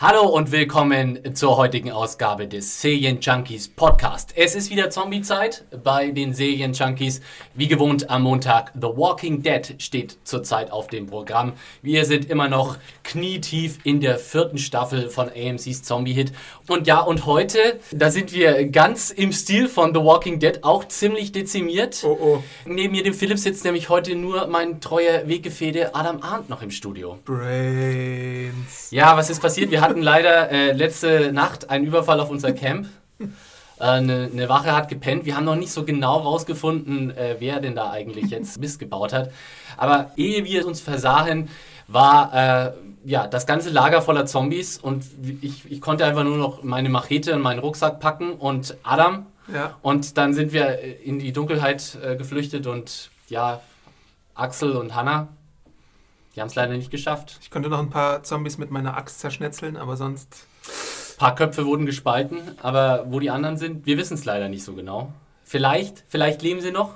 [0.00, 4.32] Hallo und willkommen zur heutigen Ausgabe des Serien Junkies Podcast.
[4.36, 7.20] Es ist wieder Zombie-Zeit bei den Serien Junkies.
[7.56, 11.54] Wie gewohnt am Montag The Walking Dead steht zurzeit auf dem Programm.
[11.82, 16.30] Wir sind immer noch knietief in der vierten Staffel von AMC's Zombie-Hit.
[16.68, 17.58] Und ja, und heute,
[17.90, 22.04] da sind wir ganz im Stil von The Walking Dead, auch ziemlich dezimiert.
[22.04, 22.44] Oh oh.
[22.66, 26.70] Neben mir dem Philipp sitzt nämlich heute nur mein treuer Weggefährte Adam Arndt noch im
[26.70, 27.18] Studio.
[27.24, 28.92] Brains.
[28.92, 29.72] Ja, was ist passiert?
[29.72, 32.86] Wir hatten leider äh, letzte Nacht einen Überfall auf unser Camp.
[33.20, 33.24] Äh,
[33.78, 35.24] Eine, eine Wache hat gepennt.
[35.24, 39.12] Wir haben noch nicht so genau rausgefunden, äh, wer denn da eigentlich jetzt Mist gebaut
[39.12, 39.30] hat.
[39.76, 41.48] Aber ehe wir uns versahen,
[41.86, 42.72] war äh,
[43.04, 45.04] ja, das ganze Lager voller Zombies und
[45.40, 49.26] ich, ich konnte einfach nur noch meine Machete und meinen Rucksack packen und Adam.
[49.52, 49.76] Ja.
[49.80, 53.60] Und dann sind wir in die Dunkelheit äh, geflüchtet und ja,
[54.34, 55.28] Axel und Hannah,
[56.38, 57.36] die haben es leider nicht geschafft.
[57.42, 60.28] Ich konnte noch ein paar Zombies mit meiner Axt zerschnetzeln, aber sonst.
[60.66, 64.62] Ein paar Köpfe wurden gespalten, aber wo die anderen sind, wir wissen es leider nicht
[64.62, 65.12] so genau.
[65.42, 66.90] Vielleicht, vielleicht leben sie noch.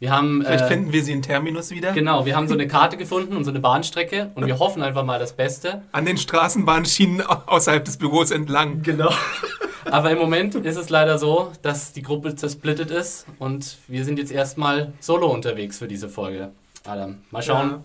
[0.00, 1.92] Wir haben, Vielleicht äh, finden wir sie in Terminus wieder.
[1.92, 5.02] genau, wir haben so eine Karte gefunden und so eine Bahnstrecke und wir hoffen einfach
[5.02, 5.80] mal das Beste.
[5.92, 8.82] An den Straßenbahnschienen au- außerhalb des Büros entlang.
[8.82, 9.10] Genau.
[9.90, 14.18] Aber im Moment ist es leider so, dass die Gruppe zersplittet ist und wir sind
[14.18, 16.50] jetzt erstmal solo unterwegs für diese Folge.
[16.86, 17.84] Adam, mal schauen, Ja.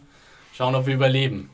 [0.59, 1.49] Schauen, ob wir überleben.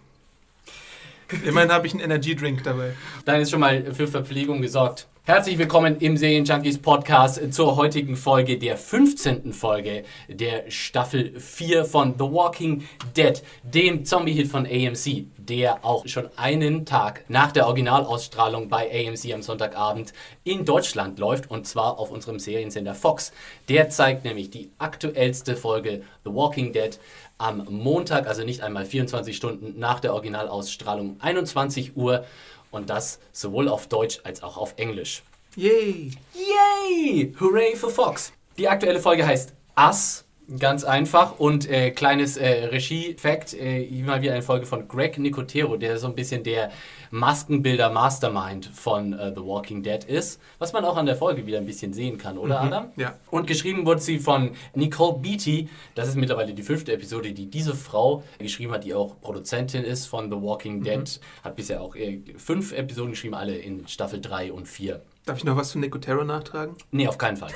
[1.44, 2.96] Immerhin habe ich einen Energy Drink dabei.
[3.24, 5.08] Dann ist schon mal für Verpflegung gesorgt.
[5.28, 9.54] Herzlich willkommen im Serien Junkies Podcast zur heutigen Folge, der 15.
[9.54, 12.84] Folge der Staffel 4 von The Walking
[13.18, 19.34] Dead, dem Zombie-Hit von AMC, der auch schon einen Tag nach der Originalausstrahlung bei AMC
[19.34, 20.14] am Sonntagabend
[20.44, 23.32] in Deutschland läuft und zwar auf unserem Seriensender Fox.
[23.68, 27.00] Der zeigt nämlich die aktuellste Folge The Walking Dead
[27.40, 32.26] am Montag, also nicht einmal 24 Stunden nach der Originalausstrahlung, 21 Uhr
[32.76, 35.24] und das sowohl auf Deutsch als auch auf Englisch.
[35.56, 36.12] Yay!
[36.34, 37.34] Yay!
[37.40, 38.34] Hooray für Fox!
[38.58, 40.25] Die aktuelle Folge heißt Us.
[40.60, 45.76] Ganz einfach und äh, kleines äh, Regie-Fact, äh, mal wieder eine Folge von Greg Nicotero,
[45.76, 46.72] der so ein bisschen der
[47.10, 51.66] Maskenbilder-Mastermind von äh, The Walking Dead ist, was man auch an der Folge wieder ein
[51.66, 52.92] bisschen sehen kann, oder Adam?
[52.96, 53.16] ja.
[53.32, 55.68] Und geschrieben wurde sie von Nicole Beatty.
[55.96, 60.06] Das ist mittlerweile die fünfte Episode, die diese Frau geschrieben hat, die auch Produzentin ist
[60.06, 61.20] von The Walking Dead.
[61.44, 65.02] Hat bisher auch äh, fünf Episoden geschrieben, alle in Staffel 3 und 4.
[65.26, 66.76] Darf ich noch was zu Nicotero nachtragen?
[66.92, 67.50] Nee, auf keinen Fall.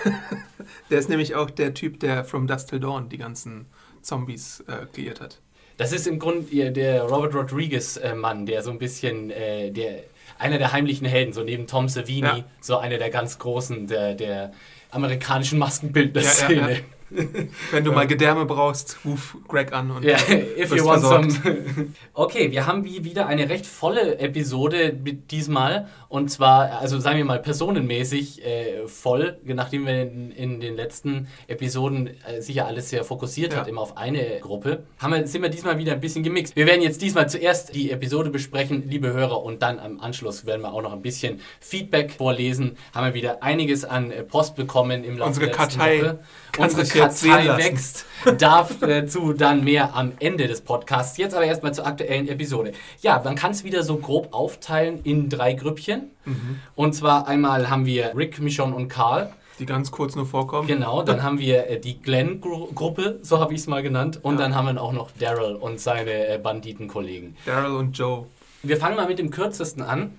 [0.90, 3.68] Der ist nämlich auch der Typ, der From Dust Till Dawn die ganzen
[4.02, 5.40] Zombies äh, kreiert hat.
[5.78, 10.04] Das ist im Grunde der Robert Rodriguez-Mann, der so ein bisschen, äh, der,
[10.38, 12.44] einer der heimlichen Helden, so neben Tom Savini, Ja.
[12.60, 14.52] so einer der ganz großen, der, der
[14.92, 16.56] amerikanischen Maskenbildner-Szene.
[16.62, 16.76] ja, ja.
[17.72, 20.18] Wenn du mal Gedärme brauchst, ruf Greg an und Ja,
[20.58, 21.32] if you want versorgt.
[21.32, 21.94] some.
[22.14, 25.88] Okay, wir haben wie wieder eine recht volle Episode diesmal.
[26.10, 31.28] Und zwar, also sagen wir mal, personenmäßig äh, voll, nachdem wir in, in den letzten
[31.48, 33.60] Episoden äh, sicher alles sehr fokussiert Ja.
[33.60, 36.56] hat, immer auf eine Gruppe, haben wir, sind wir diesmal wieder ein bisschen gemixt.
[36.56, 40.62] Wir werden jetzt diesmal zuerst die Episode besprechen, liebe Hörer, und dann am Anschluss werden
[40.62, 42.78] wir auch noch ein bisschen Feedback vorlesen.
[42.94, 46.20] Haben wir wieder einiges an äh, Post bekommen im Laufe Unsere der letzten Kartei Woche.
[46.58, 48.06] Unsere Kartei wächst
[48.38, 51.18] dazu dann mehr am Ende des Podcasts.
[51.18, 52.74] Jetzt aber erstmal zur aktuellen Episode.
[53.02, 56.12] Ja, man kann es wieder so grob aufteilen in drei Grüppchen.
[56.26, 56.60] Mhm.
[56.76, 59.32] Und zwar einmal haben wir Rick, Michonne und Carl.
[59.60, 60.68] Die ganz kurz nur vorkommen.
[60.68, 64.20] Genau, dann haben wir äh, die Glenn-Gruppe, so habe ich es mal genannt.
[64.24, 64.42] Und Ja.
[64.44, 67.36] dann haben wir auch noch Daryl und seine äh, Banditenkollegen.
[67.46, 68.26] Daryl und Joe.
[68.64, 70.14] Wir fangen mal mit dem kürzesten an.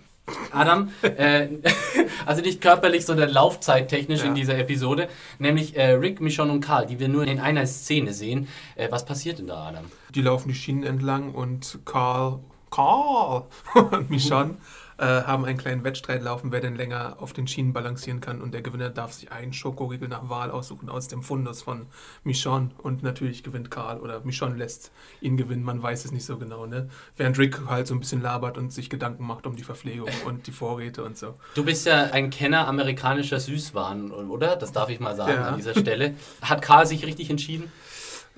[0.52, 1.48] Adam, äh,
[2.26, 4.26] also nicht körperlich, sondern laufzeittechnisch Ja.
[4.26, 8.12] in dieser Episode, nämlich äh, Rick, Michonne und Carl, die wir nur in einer Szene
[8.12, 8.48] sehen.
[8.76, 9.84] Äh, was passiert denn da, Adam?
[10.14, 12.40] Die laufen die Schienen entlang und Carl,
[12.70, 13.44] Carl
[13.74, 14.56] und Michonne
[15.00, 18.42] äh, haben einen kleinen Wettstreit laufen, wer denn länger auf den Schienen balancieren kann.
[18.42, 21.86] Und der Gewinner darf sich einen Schokoriegel nach Wahl aussuchen aus dem Fundus von
[22.22, 22.70] Michonne.
[22.78, 24.92] Und natürlich gewinnt Carl oder Michonne lässt
[25.22, 26.66] ihn gewinnen, man weiß es nicht so genau.
[26.66, 26.90] Ne?
[27.16, 30.46] Während Rick halt so ein bisschen labert und sich Gedanken macht um die Verpflegung und
[30.46, 31.34] die Vorräte und so.
[31.54, 34.56] Du bist ja ein Kenner amerikanischer Süßwaren, oder?
[34.56, 35.46] Das darf ich mal sagen Ja.
[35.48, 36.14] an dieser Stelle.
[36.42, 37.72] Hat Karl sich richtig entschieden?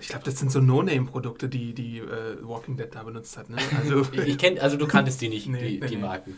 [0.03, 3.49] Ich glaube, das sind so No-Name-Produkte, die die äh, Walking Dead da benutzt hat.
[3.49, 3.57] Ne?
[3.83, 6.03] Also, Ich, kenn, also du kanntest die nicht, Nee, die, nee, die nee.
[6.03, 6.37] Marken.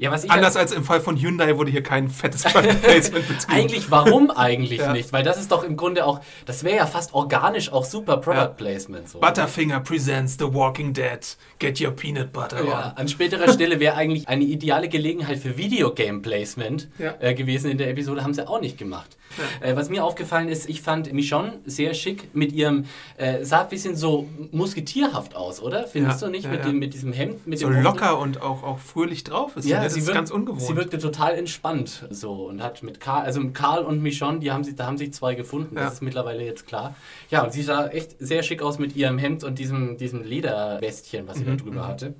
[0.00, 3.44] Ja, anders als im Fall von Hyundai wurde hier kein fettes Placement betrieben.
[3.48, 4.92] Eigentlich, warum eigentlich Ja.
[4.92, 5.12] nicht?
[5.12, 8.36] Weil das ist doch im Grunde auch, das wäre ja fast organisch auch super Product
[8.38, 8.46] Ja.
[8.46, 9.08] Placement.
[9.08, 9.18] So.
[9.18, 11.36] Butterfinger presents The Walking Dead.
[11.58, 12.96] Get your peanut butter Ja, on.
[12.96, 17.14] an späterer Stelle wäre eigentlich eine ideale Gelegenheit für Videogame-Placement Ja.
[17.18, 19.16] äh, gewesen in der Episode, haben sie auch nicht gemacht.
[19.60, 22.84] Äh, was mir aufgefallen ist, ich fand Michonne sehr schick mit ihrem,
[23.16, 25.86] äh, sah ein bisschen so musketierhaft aus, oder?
[25.86, 26.44] Findest Ja, du nicht?
[26.44, 26.66] ja, mit, ja.
[26.66, 29.66] Dem, mit diesem Hemd, mit So locker und auch, auch fröhlich drauf ist.
[29.66, 30.62] Ja, das sie ist wirkt, ganz ungewohnt.
[30.62, 34.64] Sie wirkte total entspannt so und hat mit Karl, also Karl und Michonne, die haben
[34.64, 35.84] sich, da haben sich zwei gefunden, Ja.
[35.84, 36.94] das ist mittlerweile jetzt klar.
[37.30, 41.26] Ja, und sie sah echt sehr schick aus mit ihrem Hemd und diesem, diesem Lederwestchen,
[41.28, 42.14] was sie Mhm, da drüber hatte.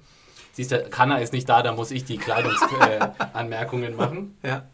[0.53, 4.37] Siehst du, Kanna ist nicht da, da muss ich die Kleidungsanmerkungen äh, machen.
[4.43, 4.65] Ja.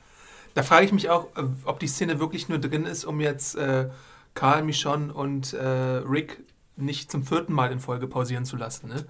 [0.54, 3.56] Da frage ich mich auch, äh, ob die Szene wirklich nur drin ist, um jetzt
[3.56, 3.90] äh,
[4.34, 6.42] Karl, Michonne und äh, Rick
[6.76, 8.88] nicht zum vierten Mal in Folge pausieren zu lassen.
[8.88, 9.04] Ne?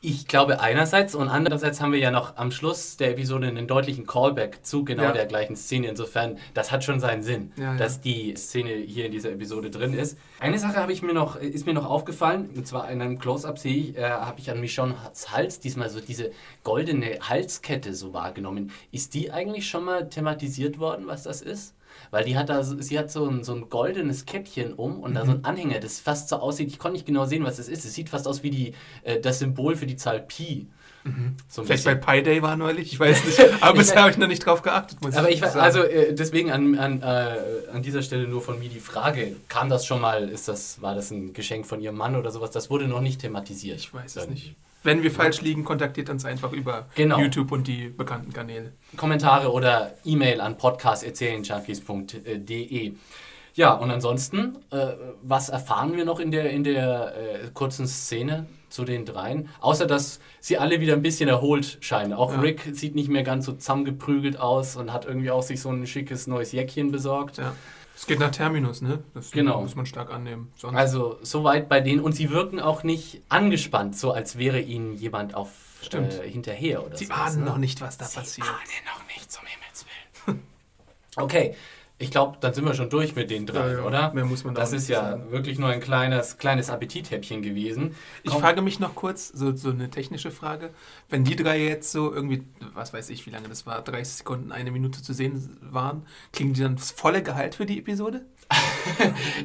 [0.00, 4.06] Ich glaube einerseits und andererseits haben wir ja noch am Schluss der Episode einen deutlichen
[4.06, 5.12] Callback zu genau Ja.
[5.12, 5.88] der gleichen Szene.
[5.88, 7.76] Insofern, das hat schon seinen Sinn, Ja, ja.
[7.76, 10.16] dass die Szene hier in dieser Episode drin ist.
[10.38, 13.58] Eine Sache habe ich mir noch, ist mir noch aufgefallen, und zwar in einem Close-Up
[13.58, 16.30] sehe ich, äh, habe ich an Michonnes Hals diesmal so diese
[16.62, 18.70] goldene Halskette so wahrgenommen.
[18.92, 21.74] Ist die eigentlich schon mal thematisiert worden, was das ist?
[22.10, 25.14] Weil die hat da, so- sie hat so ein, so ein goldenes Kettchen um und
[25.14, 25.26] da Mhm.
[25.26, 27.84] so ein Anhänger, das fast so aussieht, ich konnte nicht genau sehen, was das ist.
[27.84, 28.72] Es sieht fast aus wie die,
[29.02, 30.66] äh, das Symbol für die Zahl Pi.
[31.04, 31.36] So Mhm.
[31.48, 32.00] Vielleicht bisschen.
[32.00, 33.38] bei Pi Day war neulich, ich weiß nicht.
[33.62, 35.00] Aber Ich bisher habe ich noch nicht drauf geachtet.
[35.00, 35.64] Muss Aber ich weiß, sagen.
[35.64, 37.36] also äh, deswegen an, an, äh,
[37.72, 40.94] an dieser Stelle nur von mir die Frage, kam das schon mal, ist das, war
[40.94, 42.50] das ein Geschenk von ihrem Mann oder sowas?
[42.50, 43.78] Das wurde noch nicht thematisiert.
[43.78, 44.54] Ich weiß es nicht.
[44.84, 47.18] Wenn wir falsch liegen, kontaktiert uns einfach über Genau.
[47.18, 48.72] YouTube und die bekannten Kanäle.
[48.96, 52.92] Kommentare oder E-Mail an podcast.erzählenjunkies.de.
[53.54, 54.92] Ja, und ansonsten, äh,
[55.22, 59.48] was erfahren wir noch in der, in der äh, kurzen Szene zu den dreien?
[59.60, 62.12] Außer, dass sie alle wieder ein bisschen erholt scheinen.
[62.12, 62.38] Auch Ja.
[62.40, 65.88] Rick sieht nicht mehr ganz so zusammengeprügelt aus und hat irgendwie auch sich so ein
[65.88, 67.38] schickes neues Jäckchen besorgt.
[67.38, 67.52] Ja.
[68.00, 69.02] Es geht nach Terminus, ne?
[69.12, 69.60] Das Genau.
[69.60, 70.52] muss man stark annehmen.
[70.56, 74.94] Sonst Also soweit bei denen und sie wirken auch nicht angespannt, so als wäre ihnen
[74.94, 75.50] jemand auf
[75.82, 76.14] Stimmt.
[76.14, 77.50] äh, hinterher oder sie sowas, ahnen ne?
[77.50, 78.46] noch nicht, was da Sie passiert.
[78.46, 79.84] ahnen noch nicht, zum Himmels
[80.26, 80.42] Willen.
[81.16, 81.56] okay,
[82.00, 83.84] ich glaube, dann sind wir schon durch mit den drei, Ja, ja.
[83.84, 84.12] oder?
[84.14, 85.32] Mehr muss man da das ist ja sagen.
[85.32, 87.94] wirklich nur ein kleines, kleines Appetithäppchen gewesen.
[88.22, 88.40] Ich Komm.
[88.40, 90.70] frage mich noch kurz, so, so eine technische Frage.
[91.08, 94.52] Wenn die drei jetzt so irgendwie, was weiß ich, wie lange das war, 30 Sekunden,
[94.52, 98.24] eine Minute zu sehen waren, kriegen die dann das volle Gehalt für die Episode?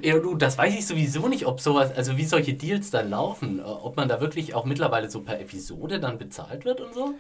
[0.02, 3.60] Ja, du, das weiß ich sowieso nicht, ob sowas, also wie solche Deals dann laufen,
[3.60, 7.14] äh, ob man da wirklich auch mittlerweile so per Episode dann bezahlt wird und so.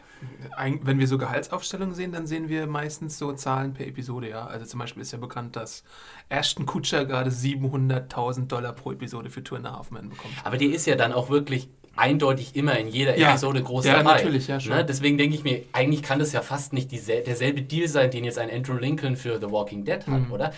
[0.55, 4.45] Ein, wenn wir so Gehaltsaufstellungen sehen, dann sehen wir meistens so Zahlen per Episode, ja.
[4.45, 5.83] Also zum Beispiel ist ja bekannt, dass
[6.29, 10.33] Ashton Kutcher gerade 700.000 Dollar pro Episode für Two and a Half Men bekommt.
[10.43, 13.29] Aber die ist ja dann auch wirklich eindeutig immer in jeder Ja.
[13.31, 14.15] Episode groß Ja, dabei.
[14.15, 14.73] natürlich, ja, schon.
[14.75, 14.83] Ne?
[14.83, 18.23] Deswegen denke ich mir, eigentlich kann das ja fast nicht diesel derselbe Deal sein, den
[18.23, 20.31] jetzt ein Andrew Lincoln für The Walking Dead hat, Mhm.
[20.31, 20.53] oder?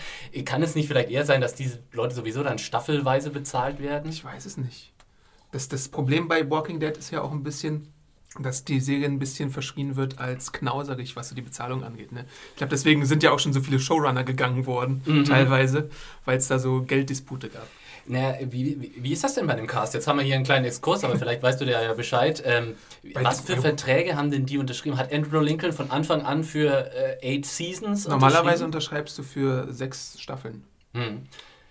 [0.46, 4.10] Kann es nicht vielleicht eher sein, dass diese Leute sowieso dann staffelweise bezahlt werden?
[4.10, 4.92] Ich weiß es nicht.
[5.52, 7.92] Das, das Problem bei Walking Dead ist ja auch ein bisschen,
[8.42, 12.12] dass die Serie ein bisschen verschrien wird als knauserig, was so die Bezahlung angeht.
[12.12, 12.24] Ne?
[12.50, 15.24] Ich glaube, deswegen sind ja auch schon so viele Showrunner gegangen worden, Mhm.
[15.24, 15.90] teilweise,
[16.24, 17.66] weil es da so Gelddispute gab.
[18.08, 19.92] Na, wie, wie, wie ist das denn bei dem Cast?
[19.94, 22.40] Jetzt haben wir hier einen kleinen Exkurs, aber vielleicht weißt du da ja Bescheid.
[22.46, 22.74] Ähm,
[23.14, 24.96] was für Verträge haben denn die unterschrieben?
[24.96, 28.64] Hat Andrew Lincoln von Anfang an für äh, eight Seasons Normalerweise unterschrieben?
[28.66, 30.62] unterschreibst du für sechs Staffeln.
[30.94, 31.22] Hm.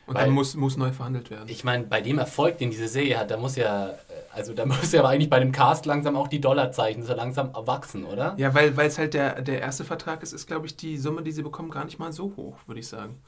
[0.07, 1.45] Und Weil- dann muss, muss neu verhandelt werden.
[1.47, 3.93] Ich meine, bei dem Erfolg, den diese Serie hat, da muss ja, äh,
[4.33, 7.51] also da muss ja aber eigentlich bei dem Cast langsam auch die Dollarzeichen so langsam
[7.55, 8.35] erwachsen, oder?
[8.37, 11.31] ja, weil es halt der, der erste Vertrag ist, ist, glaube ich, die Summe, die
[11.31, 13.19] sie bekommen, gar nicht mal so hoch, würde ich sagen.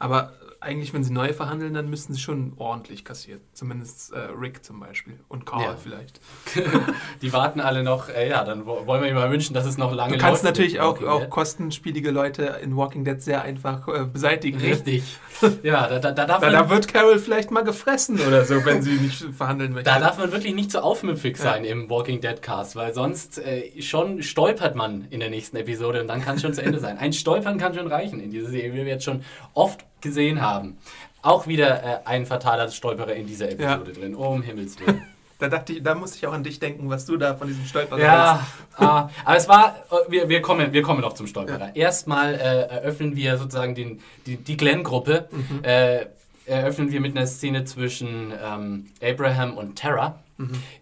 [0.00, 3.40] Aber eigentlich, wenn sie neu verhandeln, dann müssten sie schon ordentlich kassieren.
[3.54, 5.18] Zumindest äh, Rick zum Beispiel.
[5.28, 5.76] Und Carl Ja.
[5.82, 6.20] vielleicht.
[7.22, 9.78] Die warten alle noch, äh, ja, dann wo- wollen wir ihm mal wünschen, dass es
[9.78, 13.88] noch lange Du kannst läuft natürlich auch, auch kostenspielige Leute in Walking Dead sehr einfach
[13.88, 14.58] äh, beseitigen.
[14.60, 15.02] Richtig.
[15.62, 18.62] Ja, da, da, da, darf Da, man, da wird Carol vielleicht mal gefressen oder so,
[18.66, 19.88] wenn sie nicht verhandeln möchte.
[19.90, 23.80] da darf man wirklich nicht so aufmüpfig sein im Walking Dead Cast, weil sonst äh,
[23.80, 26.98] schon stolpert man in der nächsten Episode und dann kann es schon zu Ende sein.
[26.98, 29.22] Ein Stolpern kann schon reichen in dieser Serie, wir jetzt schon
[29.54, 30.78] oft gesehen haben.
[31.22, 34.14] Auch wieder äh, ein fataler Stolperer in dieser Episode drin.
[34.14, 35.02] Oh, um Himmels Willen.
[35.40, 37.64] Da dachte ich, da musste ich auch an dich denken, was du da von diesem
[37.64, 41.68] Stolperer Ja, ah, aber es war, äh, wir, wir, kommen, wir kommen noch zum Stolperer.
[41.68, 41.74] Ja.
[41.74, 42.38] Erstmal äh,
[42.68, 45.28] eröffnen wir sozusagen den, die, die Glenn-Gruppe.
[45.30, 45.64] Mhm.
[45.64, 46.06] Äh,
[46.44, 50.18] eröffnen wir mit einer Szene zwischen ähm, Abraham und Tara,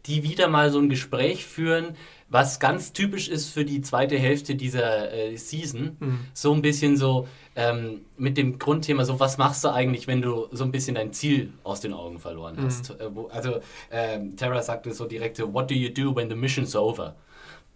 [0.06, 1.96] die wieder mal so ein Gespräch führen,
[2.28, 6.28] was ganz typisch ist für die zweite Hälfte dieser äh, Season.
[6.32, 7.28] So ein bisschen so
[7.60, 11.12] ähm, mit dem Grundthema, so was machst du eigentlich, wenn du so ein bisschen dein
[11.12, 12.90] Ziel aus den Augen verloren hast.
[12.90, 13.58] Äh, wo, also
[13.90, 17.16] ähm, Tara sagte so direkt, what do you do when the mission's over?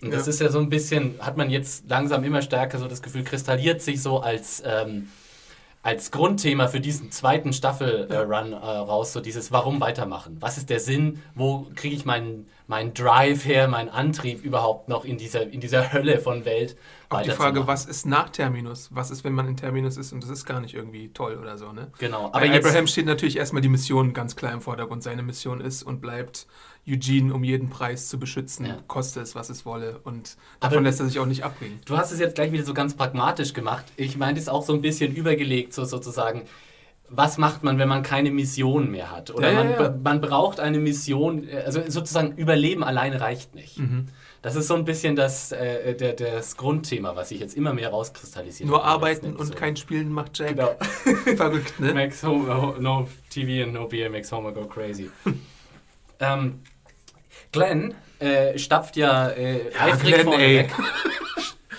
[0.01, 0.31] Und das Ja.
[0.31, 3.83] ist ja so ein bisschen, hat man jetzt langsam immer stärker so das Gefühl, kristalliert
[3.83, 5.09] sich so als, ähm,
[5.83, 10.37] als Grundthema für diesen zweiten Staffel-Run äh, raus, so dieses Warum weitermachen?
[10.39, 11.21] Was ist der Sinn?
[11.35, 15.93] Wo kriege ich meinen, meinen Drive her, meinen Antrieb überhaupt noch in dieser, in dieser
[15.93, 16.77] Hölle von Welt?
[17.21, 18.89] Auch die Frage, was ist nach Terminus?
[18.93, 21.59] Was ist, wenn man in Terminus ist und das ist gar nicht irgendwie toll oder
[21.59, 21.91] so, ne?
[21.99, 25.03] Genau, Bei aber jetzt, Abraham steht natürlich erstmal die Mission ganz klar im Vordergrund.
[25.03, 26.47] Seine Mission ist und bleibt,
[26.89, 28.79] Eugene um jeden Preis zu beschützen, Ja.
[28.89, 30.01] koste es, was es wolle.
[30.05, 31.81] Und Aber- davon lässt er sich auch nicht abbringen.
[31.85, 33.85] Du hast es jetzt gleich wieder so ganz pragmatisch gemacht.
[33.97, 36.43] Ich meinte es auch so ein bisschen übergelegt, so sozusagen.
[37.15, 39.31] Was macht man, wenn man keine Mission mehr hat?
[39.31, 39.95] Oder Ja, ja, man, ja.
[40.03, 43.79] man braucht eine Mission, äh, also sozusagen Überleben alleine reicht nicht.
[43.79, 44.07] Mhm.
[44.41, 47.91] Das ist so ein bisschen das, äh, der, das Grundthema, was sich jetzt immer mehr
[47.91, 48.69] rauskristallisiert.
[48.69, 50.49] Nur arbeiten und kein Spielen macht Jack.
[50.49, 50.75] Genau.
[51.37, 51.95] Verrückt, ne?
[51.95, 55.11] Makes Homer, no TV and no beer makes Homer go crazy.
[56.21, 56.61] ähm,
[57.53, 60.57] Glenn äh, stapft ja, äh, eifrig Glenn, vorne ey.
[60.61, 60.71] weg.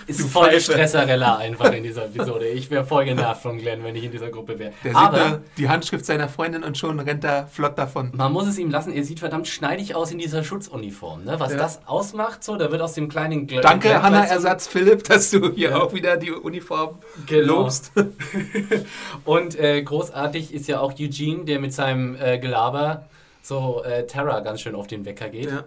[0.07, 0.61] Ist Du voll Pfeife.
[0.61, 2.47] Stresserella einfach in dieser Episode.
[2.47, 4.71] Ich wäre voll genervt von Glenn, wenn ich in dieser Gruppe wäre.
[4.83, 8.11] Der sieht Aber da die Handschrift seiner Freundin und schon rennt er flott davon.
[8.15, 11.23] man muss es ihm lassen, er sieht verdammt schneidig aus in dieser Schutzuniform.
[11.23, 11.39] Ne?
[11.39, 11.57] Was Ja.
[11.59, 15.31] das ausmacht, so, da wird aus dem kleinen Gl Danke, Glenn Hanna Ersatz Philipp, dass
[15.31, 15.81] du hier Ja.
[15.81, 17.61] auch wieder die Uniform Genau.
[17.61, 17.91] lobst.
[19.25, 23.05] Und äh, großartig ist ja auch Eugene, der mit seinem äh, Gelaber
[23.41, 25.49] so äh, Terra ganz schön auf den Wecker geht.
[25.49, 25.63] Ja.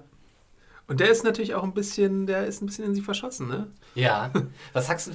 [0.89, 3.67] Und der ist natürlich auch ein bisschen, der ist ein bisschen in sie verschossen, ne?
[3.95, 4.31] Ja.
[4.73, 5.13] Was sagst du,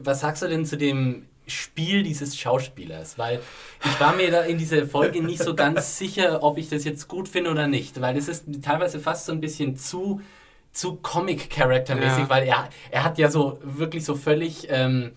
[0.00, 3.18] was sagst du denn zu dem Spiel dieses Schauspielers?
[3.18, 3.40] Weil
[3.84, 7.08] ich war mir da in dieser Folge nicht so ganz sicher, ob ich das jetzt
[7.08, 8.00] gut finde oder nicht.
[8.00, 10.20] Weil es ist teilweise fast so ein bisschen zu,
[10.72, 12.28] zu Comic-Character-mäßig, Ja.
[12.30, 15.12] weil er, er hat ja so wirklich so völlig ähm,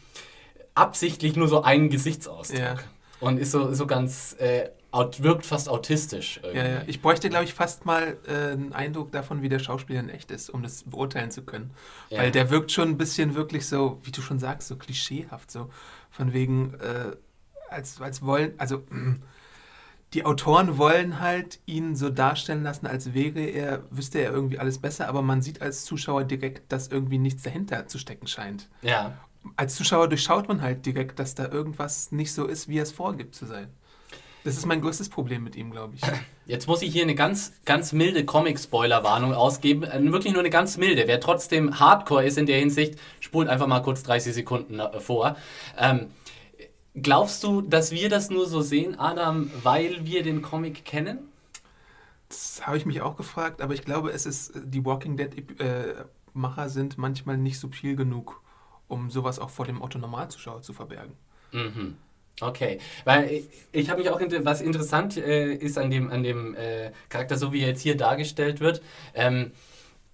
[0.75, 2.59] absichtlich nur so einen Gesichtsausdruck.
[2.59, 2.75] Ja.
[3.21, 6.57] Und ist so, so ganz, äh, aut, wirkt fast autistisch irgendwie.
[6.59, 6.83] Ja, ja.
[6.87, 10.31] Ich bräuchte, glaube ich, fast mal äh, einen Eindruck davon, wie der Schauspieler in echt
[10.31, 11.71] ist, um das beurteilen zu können.
[12.09, 12.19] Ja.
[12.19, 15.69] Weil der wirkt schon ein bisschen wirklich so, wie du schon sagst, so klischeehaft, so
[16.09, 17.15] von wegen, äh,
[17.69, 18.83] als, als wollen, also
[20.13, 24.79] die Autoren wollen halt ihn so darstellen lassen, als wäre er, wüsste er irgendwie alles
[24.79, 28.69] besser, aber man sieht als Zuschauer direkt, dass irgendwie nichts dahinter zu stecken scheint.
[28.81, 29.17] ja.
[29.55, 32.91] Als Zuschauer durchschaut man halt direkt, dass da irgendwas nicht so ist, wie er es
[32.91, 33.69] vorgibt zu sein.
[34.43, 36.01] Das ist mein größtes Problem mit ihm, glaube ich.
[36.45, 39.83] Jetzt muss ich hier eine ganz, ganz milde Comic-Spoiler-Warnung ausgeben.
[39.83, 41.03] Äh, Wirklich nur eine ganz milde.
[41.07, 45.35] Wer trotzdem Hardcore ist in der Hinsicht, spult einfach mal kurz 30 Sekunden äh, vor.
[45.77, 46.07] Ähm,
[46.95, 51.19] glaubst du, dass wir das nur so sehen, Adam, weil wir den Comic kennen?
[52.29, 56.97] Das habe ich mich auch gefragt, aber ich glaube, es ist, die Walking Dead-Macher sind
[56.97, 58.41] manchmal nicht subtil genug,
[58.87, 61.13] um sowas auch vor dem Otto-Normalzuschauer zu verbergen.
[61.51, 61.97] Mhm.
[62.41, 63.43] Okay, weil
[63.73, 67.51] ich, habe mich auch, was interessant äh, ist an dem, an dem äh, Charakter, so
[67.51, 68.81] wie er jetzt hier dargestellt wird,
[69.13, 69.51] ähm,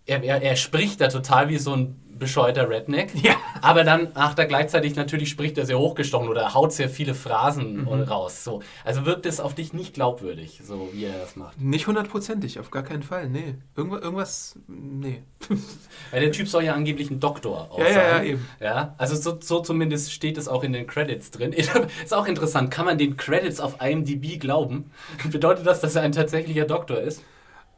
[0.05, 3.35] er, er, er spricht da total wie so ein bescheuerter Redneck, Ja.
[3.61, 7.81] aber dann ach, da gleichzeitig natürlich spricht er sehr hochgestochen oder haut sehr viele Phrasen
[7.81, 7.87] Mhm.
[8.03, 8.45] raus.
[8.45, 8.61] So.
[8.85, 11.59] Also wirkt es auf dich nicht glaubwürdig, so wie er das macht.
[11.59, 13.55] Nicht hundertprozentig, auf gar keinen Fall, nee.
[13.75, 15.23] Irgendwas, irgendwas nee.
[16.11, 18.03] Weil der Typ soll ja angeblich ein Doktor auch Ja, ja, sein.
[18.11, 18.47] ja, eben.
[18.61, 21.51] Ja, also so, so zumindest steht es auch in den Credits drin.
[22.05, 24.89] Ist auch interessant, kann man den Credits auf IMDb glauben?
[25.29, 27.23] Bedeutet das, dass er ein tatsächlicher Doktor ist?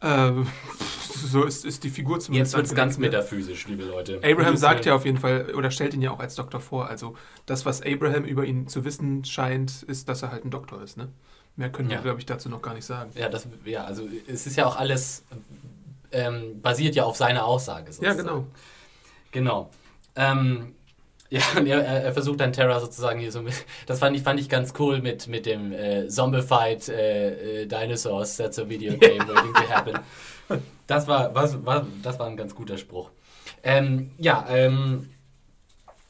[0.01, 0.47] Ähm,
[1.09, 2.53] so ist, ist die Figur zumindest.
[2.53, 4.21] Jetzt wird es ganz metaphysisch, liebe Leute.
[4.23, 6.87] Abraham sagt ja auf jeden Fall, oder stellt ihn ja auch als Doktor vor.
[6.87, 10.81] Also das, was Abraham über ihn zu wissen scheint, ist, dass er halt ein Doktor
[10.81, 10.97] ist.
[10.97, 11.09] Ne?
[11.55, 11.97] Mehr können Ja.
[11.97, 13.11] wir, glaube ich, dazu noch gar nicht sagen.
[13.15, 15.23] Ja, das, ja, also es ist ja auch alles
[16.11, 17.87] ähm, basiert ja auf seiner Aussage.
[17.87, 18.17] Ja, Sozusagen.
[18.19, 18.47] genau.
[19.31, 19.69] Genau.
[20.15, 20.73] Ähm,
[21.29, 23.53] ja, und er, er er versucht dann Terra sozusagen hier so mit.
[23.85, 28.37] Das fand ich, fand ich ganz cool mit, mit dem äh, Zombified äh, äh, Dinosaurs,
[28.37, 29.99] that's a video game waiting to happen.
[30.87, 33.09] Das war, was, war, das war ein ganz guter Spruch.
[33.63, 35.09] Ähm, ja, ähm,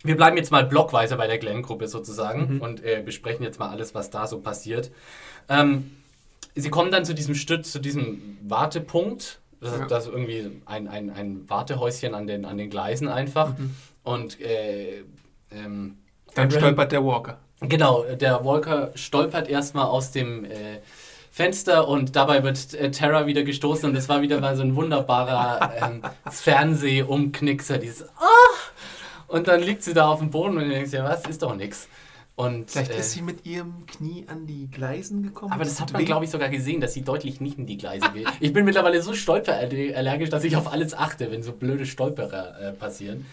[0.04, 3.96] wir bleiben jetzt mal blockweise bei der Glenn-Gruppe sozusagen und äh, besprechen jetzt mal alles,
[3.96, 4.92] was da so passiert.
[5.50, 5.92] Ähm,
[6.56, 9.40] sie kommen dann zu diesem Stütz, zu diesem Wartepunkt.
[9.60, 9.82] Das, Ja.
[9.84, 13.56] ist, das ist irgendwie ein, ein, ein Wartehäuschen an den, an den Gleisen einfach.
[14.08, 15.04] Und äh,
[15.52, 15.98] ähm,
[16.34, 17.40] Dann stolpert der Walker.
[17.60, 20.80] Genau, der Walker stolpert erstmal aus dem äh,
[21.30, 24.78] Fenster und dabei wird äh, Terra wieder gestoßen und es war wieder mal so ein
[24.78, 28.24] wunderbarer ähm, Fernsehumknickser, dieses Ah!
[29.28, 31.54] Und dann liegt sie da auf dem Boden und du denkst, ja, was, ist doch
[31.54, 31.90] nix.
[32.38, 35.52] Und, Vielleicht äh, ist sie mit ihrem Knie an die Gleisen gekommen.
[35.52, 38.10] aber das hat man, glaube ich, sogar gesehen, dass sie deutlich nicht in die Gleise
[38.14, 38.28] geht.
[38.40, 42.72] Ich bin mittlerweile so stolperallergisch, dass ich auf alles achte, wenn so blöde Stolperer äh,
[42.72, 43.26] passieren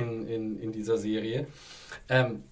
[0.00, 1.46] in, in, in dieser Serie.
[2.08, 2.42] Ähm,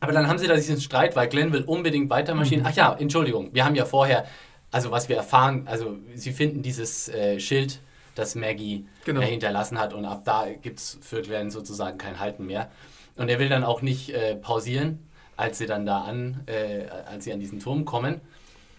[0.00, 2.66] aber dann haben sie da diesen Streit, weil Glenn will unbedingt weitermarschieren.
[2.66, 4.26] Ach ja, Entschuldigung, wir haben ja vorher,
[4.72, 7.80] also was wir erfahren, also sie finden dieses äh, Schild,
[8.14, 9.20] das Maggie Genau.
[9.20, 12.70] äh, hinterlassen hat und ab da gibt es für Glenn sozusagen kein Halten mehr.
[13.16, 14.98] Und er will dann auch nicht äh, pausieren,
[15.36, 18.20] als sie dann da an, äh, als sie an diesen Turm kommen.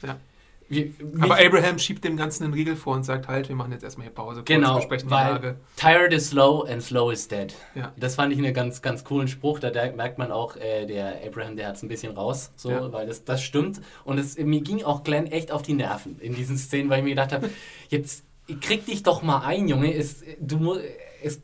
[0.01, 0.17] Ja.
[0.75, 3.84] Wir, Aber Abraham schiebt dem Ganzen einen Riegel vor und sagt, halt, wir machen jetzt
[3.84, 4.44] erstmal hier Pause.
[4.46, 5.56] Genau, besprechen die weil Lage.
[5.75, 7.53] tired is slow and slow is dead.
[7.75, 7.94] Ja.
[7.98, 9.60] Das fand ich einen ganz, ganz coolen Spruch.
[9.60, 12.92] Da merkt man auch, äh, der Abraham, der hat es ein bisschen raus, so, Ja.
[12.92, 13.82] weil das, das stimmt.
[14.03, 17.03] Und es, mir ging auch Glenn echt auf die Nerven in diesen Szenen, weil ich
[17.03, 17.50] mir gedacht habe,
[17.89, 18.24] jetzt
[18.62, 19.94] krieg dich doch mal ein, Junge.
[19.94, 20.77] Es, du mu-
[21.24, 21.39] es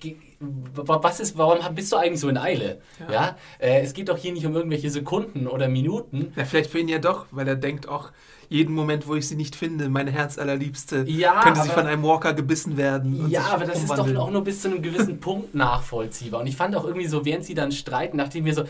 [0.75, 2.79] was ist, warum bist du eigentlich so in Eile?
[3.07, 3.12] Ja.
[3.13, 3.38] Ja.
[3.59, 6.33] Äh, es geht doch hier nicht um irgendwelche Sekunden oder Minuten.
[6.36, 8.12] Ja, vielleicht für ihn ja doch, weil er denkt auch,
[8.51, 12.33] jeden Moment, wo ich sie nicht finde, meine Herzallerliebste, Ja, könnte sie von einem Walker
[12.33, 13.19] gebissen werden.
[13.25, 16.41] und Ja, aber das ist doch auch nur bis zu einem gewissen Punkt nachvollziehbar.
[16.41, 18.63] Und ich fand auch irgendwie so, während sie dann streiten, dachte ich mir so,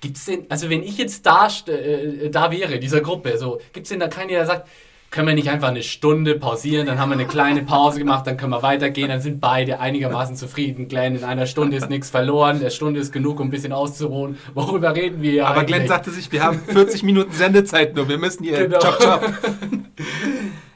[0.00, 3.88] gibt's denn, also wenn ich jetzt da, st- äh, da wäre, dieser Gruppe, so, gibt's
[3.88, 4.68] denn da keinen, der sagt,
[5.14, 8.36] können wir nicht einfach eine Stunde pausieren, dann haben wir eine kleine Pause gemacht, dann
[8.36, 10.88] können wir weitergehen, dann sind beide einigermaßen zufrieden.
[10.88, 14.36] Glenn, in einer Stunde ist nichts verloren, eine Stunde ist genug, um ein bisschen auszuruhen.
[14.54, 15.88] Worüber reden wir hier Aber Glenn eigentlich?
[15.88, 18.80] sagte sich, wir haben 40 Minuten Sendezeit nur, wir müssen hier Genau.
[18.80, 19.32] chop chop.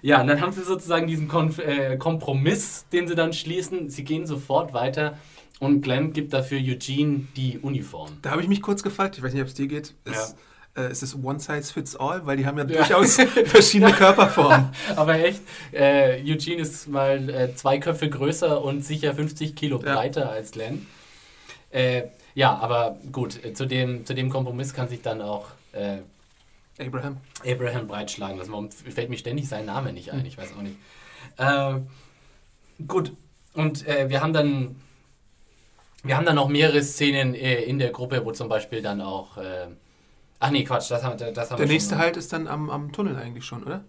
[0.02, 3.90] Ja, und dann haben sie sozusagen diesen Konf äh, Kompromiss, den sie dann schließen.
[3.90, 5.18] Sie gehen sofort weiter
[5.59, 8.11] und Glenn gibt dafür Eugene die Uniform.
[8.23, 10.37] Da habe ich mich kurz gefragt, ich weiß nicht, ob es dir geht, ist,
[10.78, 12.25] äh, ist es One Size Fits All?
[12.26, 12.76] Weil die haben ja, Ja.
[12.78, 13.16] durchaus
[13.47, 14.68] verschiedene Körperformen.
[14.97, 15.42] Aber echt,
[15.73, 19.94] äh, Eugene ist mal äh, zwei Köpfe größer und sicher 50 Kilo Ja.
[19.94, 20.87] breiter als Glenn.
[21.70, 22.04] Äh,
[22.35, 25.99] ja, aber gut, äh, zu dem, zu dem Kompromiss kann sich dann auch äh,
[26.80, 27.18] Abraham.
[27.44, 28.40] Abraham breitschlagen.
[28.47, 30.25] Warum fällt mir ständig sein Name nicht ein?
[30.25, 30.76] Ich weiß auch nicht.
[31.37, 31.80] Äh,
[32.87, 33.12] gut,
[33.54, 34.76] und wir haben dann
[36.04, 39.66] wir haben dann noch mehrere Szenen in der Gruppe, wo zum Beispiel dann auch äh,
[40.40, 41.99] ach nee, Quatsch, das haben, das haben Der wir nächste schon.
[41.99, 43.85] Halt ist dann am, am Tunnel eigentlich schon, oder?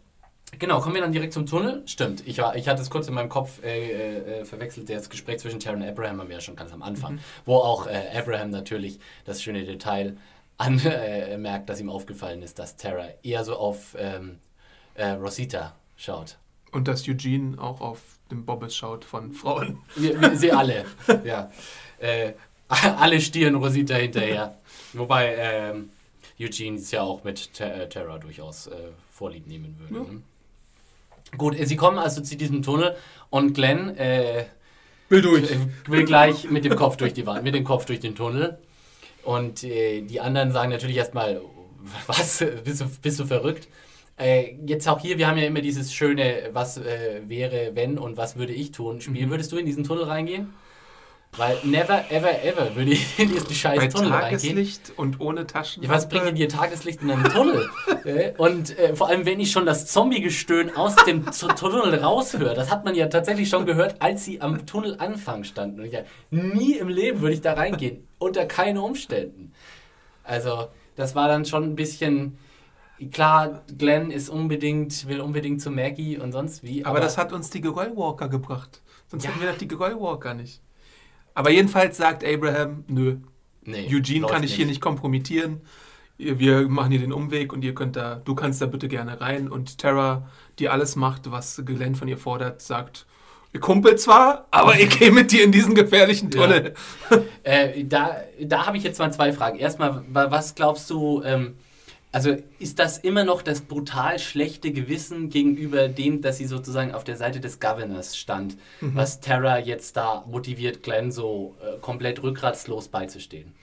[0.57, 1.83] Genau, kommen wir dann direkt zum Tunnel?
[1.85, 5.39] Stimmt, ich, war, ich hatte es kurz in meinem Kopf äh, äh, verwechselt, das Gespräch
[5.39, 8.49] zwischen Terry und Abraham haben wir ja schon ganz am Anfang, wo auch äh, Abraham
[8.49, 10.17] natürlich das schöne Detail
[10.57, 14.39] anmerkt, äh, dass ihm aufgefallen ist, dass Tara eher so auf ähm,
[14.95, 16.37] äh, Rosita schaut.
[16.71, 19.79] Und dass Eugene auch auf den Bobbes schaut von Frauen.
[19.95, 20.85] Wir, wir, sie alle,
[21.23, 21.51] ja.
[21.99, 22.33] Äh,
[22.67, 24.57] alle stieren Rosita hinterher.
[24.93, 25.89] Wobei ähm,
[26.39, 28.75] Eugene es ja auch mit Ter äh, Terra durchaus äh,
[29.11, 30.05] Vorlieb nehmen würde.
[30.07, 30.13] Ja.
[30.13, 30.21] Ne?
[31.37, 32.95] Gut, äh, sie kommen also zu diesem Tunnel
[33.29, 34.45] und Glenn äh,
[35.09, 35.51] Will durch.
[35.51, 38.57] äh, will gleich mit dem Kopf durch die Wand, mit dem Kopf durch den Tunnel.
[39.23, 41.41] Und äh, die anderen sagen natürlich erstmal,
[42.07, 43.67] was, bist du, bist du verrückt?
[44.17, 48.17] Äh, jetzt auch hier, wir haben ja immer dieses schöne, was äh, wäre, wenn und
[48.17, 49.25] was würde ich tun, Spiel.
[49.25, 49.31] Mhm.
[49.31, 50.53] Würdest du in diesen Tunnel reingehen?
[51.37, 54.55] Weil never, ever, ever würde ich in diesen scheiß Bei Tunnel reingehen.
[54.55, 55.83] Tageslicht und ohne Taschen.
[55.83, 57.69] Ja, was bringt dir Tageslicht in einem Tunnel?
[58.05, 62.55] Äh, und äh, vor allem, wenn ich schon das Zombie-Gestöhn aus dem Tu- Tunnel raushöre,
[62.55, 65.81] das hat man ja tatsächlich schon gehört, als sie am Tunnelanfang standen.
[65.81, 65.99] Und ich, ja,
[66.31, 69.51] nie im Leben würde ich da reingehen, unter keinen Umständen.
[70.23, 72.37] Also, das war dann schon ein bisschen.
[73.11, 76.85] Klar, Glenn ist unbedingt, will unbedingt zu Maggie und sonst wie.
[76.85, 78.81] Aber, das hat uns die Geröllwalker gebracht.
[79.07, 79.29] Sonst Ja.
[79.31, 80.61] hätten wir doch die Geröllwalker nicht.
[81.33, 83.17] Aber jedenfalls sagt Abraham, nö,
[83.63, 85.61] nee, Eugene kann ich hier nicht kompromittieren.
[86.17, 89.47] Wir machen hier den Umweg und ihr könnt da, du kannst da bitte gerne rein.
[89.47, 90.27] Und Tara,
[90.59, 93.05] die alles macht, was Glenn von ihr fordert, sagt,
[93.53, 96.41] ihr Kumpel zwar, aber ich gehe mit dir in diesen gefährlichen Ja.
[96.41, 96.73] Tunnel.
[97.43, 99.57] Äh, da da habe ich jetzt mal zwei Fragen.
[99.59, 101.55] Erstmal, wa- was glaubst du, ähm,
[102.11, 107.03] also ist das immer noch das brutal schlechte Gewissen gegenüber dem, dass sie sozusagen auf
[107.03, 112.87] der Seite des Governors stand, was Tara jetzt da motiviert, Glenn so äh, komplett rückgratslos
[112.87, 113.53] beizustehen?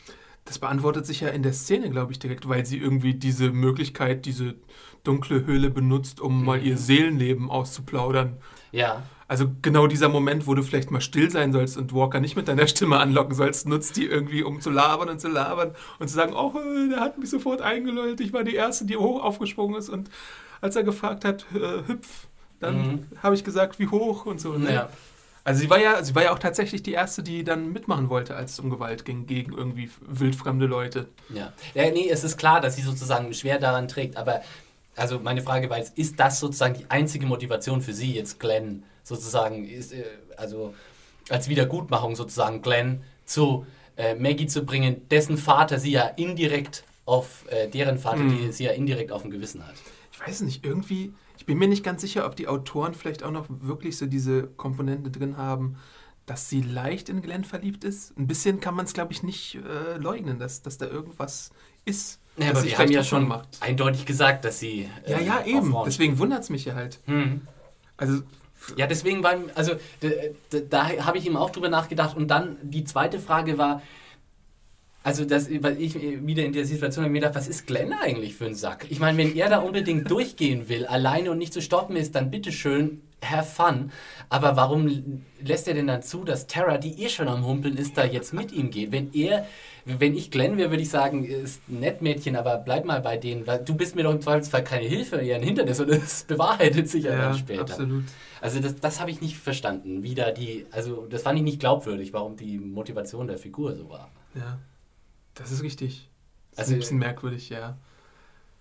[0.45, 4.27] Das beantwortet sich ja in der Szene, glaube ich, direkt, weil sie irgendwie diese Möglichkeit,
[4.27, 4.55] diese
[5.07, 8.37] dunkle Höhle benutzt, um mal ihr Seelenleben auszuplaudern.
[8.73, 12.37] Ja, Also genau dieser Moment, wo du vielleicht mal still sein sollst und Walker nicht
[12.37, 16.09] mit deiner Stimme anlocken sollst, nutzt die irgendwie, um zu labern und zu labern und
[16.09, 16.53] zu sagen, oh,
[16.91, 20.11] der hat mich sofort eingelullt, ich war die Erste, die hoch aufgesprungen ist und
[20.61, 22.27] als er gefragt hat, äh, hüpf,
[22.61, 23.07] dann Mhm.
[23.23, 24.53] habe ich gesagt, wie hoch und so.
[24.59, 24.73] Ne?
[24.75, 24.89] ja.
[25.45, 28.35] Also sie war ja, sie war ja auch tatsächlich die Erste, die dann mitmachen wollte,
[28.35, 31.07] als es um Gewalt ging, gegen irgendwie wildfremde Leute.
[31.29, 31.53] Ja.
[31.75, 34.41] ja, nee, es ist klar, dass sie sozusagen schwer daran trägt, aber
[34.97, 38.83] also meine Frage war jetzt, ist das sozusagen die einzige Motivation für sie jetzt, Glenn
[39.05, 40.05] sozusagen, ist, äh,
[40.37, 40.75] also
[41.29, 47.45] als Wiedergutmachung sozusagen Glenn zu äh, Maggie zu bringen, dessen Vater sie ja indirekt auf
[47.51, 48.31] äh, deren Vater, Mhm.
[48.47, 49.75] die sie ja indirekt auf dem Gewissen hat.
[50.13, 53.31] Ich weiß nicht, irgendwie, ich bin mir nicht ganz sicher, ob die Autoren vielleicht auch
[53.31, 55.77] noch wirklich so diese Komponente drin haben,
[56.27, 58.17] dass sie leicht in Glenn verliebt ist.
[58.19, 61.51] Ein bisschen kann man es, glaube ich, nicht äh, leugnen, dass, dass da irgendwas
[61.85, 62.19] ist.
[62.39, 63.49] Ja, aber wir haben ja schon macht.
[63.61, 64.89] eindeutig gesagt, dass sie.
[65.07, 65.71] äh, Ja, ja, auf eben.
[65.71, 66.99] Frauen Deswegen wundert es mich ja halt.
[67.07, 67.41] Hm.
[67.97, 68.23] Also,
[68.77, 69.73] Ja, deswegen war, also
[70.71, 72.17] da habe ich ihm auch drüber nachgedacht.
[72.17, 73.81] Und dann die zweite Frage war,
[75.03, 78.35] also das, weil ich wieder in der Situation habe mir gedacht, was ist Glenn eigentlich
[78.35, 78.87] für ein Sack?
[78.91, 82.31] Ich meine, wenn er da unbedingt durchgehen will, alleine und nicht zu stoppen ist, dann
[82.33, 83.91] bitteschön, have fun.
[84.29, 87.97] Aber warum lässt er denn dann zu, dass Tara, die eh schon am Humpeln ist,
[87.97, 88.93] da jetzt mit ihm geht?
[88.93, 89.47] Wenn er,
[89.85, 93.17] wenn ich Glenn wäre, würde ich sagen, ist ein nett Mädchen, aber bleib mal bei
[93.17, 96.25] denen, weil du bist mir doch im Zweifelsfall keine Hilfe, eher ein Hindernis und es
[96.25, 97.63] bewahrheitet sich ja, ja, dann später.
[97.63, 98.05] absolut.
[98.41, 101.59] Also das, das habe ich nicht verstanden, wie da die, also das fand ich nicht
[101.61, 104.11] glaubwürdig, warum die Motivation der Figur so war.
[104.35, 104.59] Ja,
[105.35, 106.09] das ist richtig.
[106.51, 107.77] Das Also- ist ein bisschen merkwürdig, ja.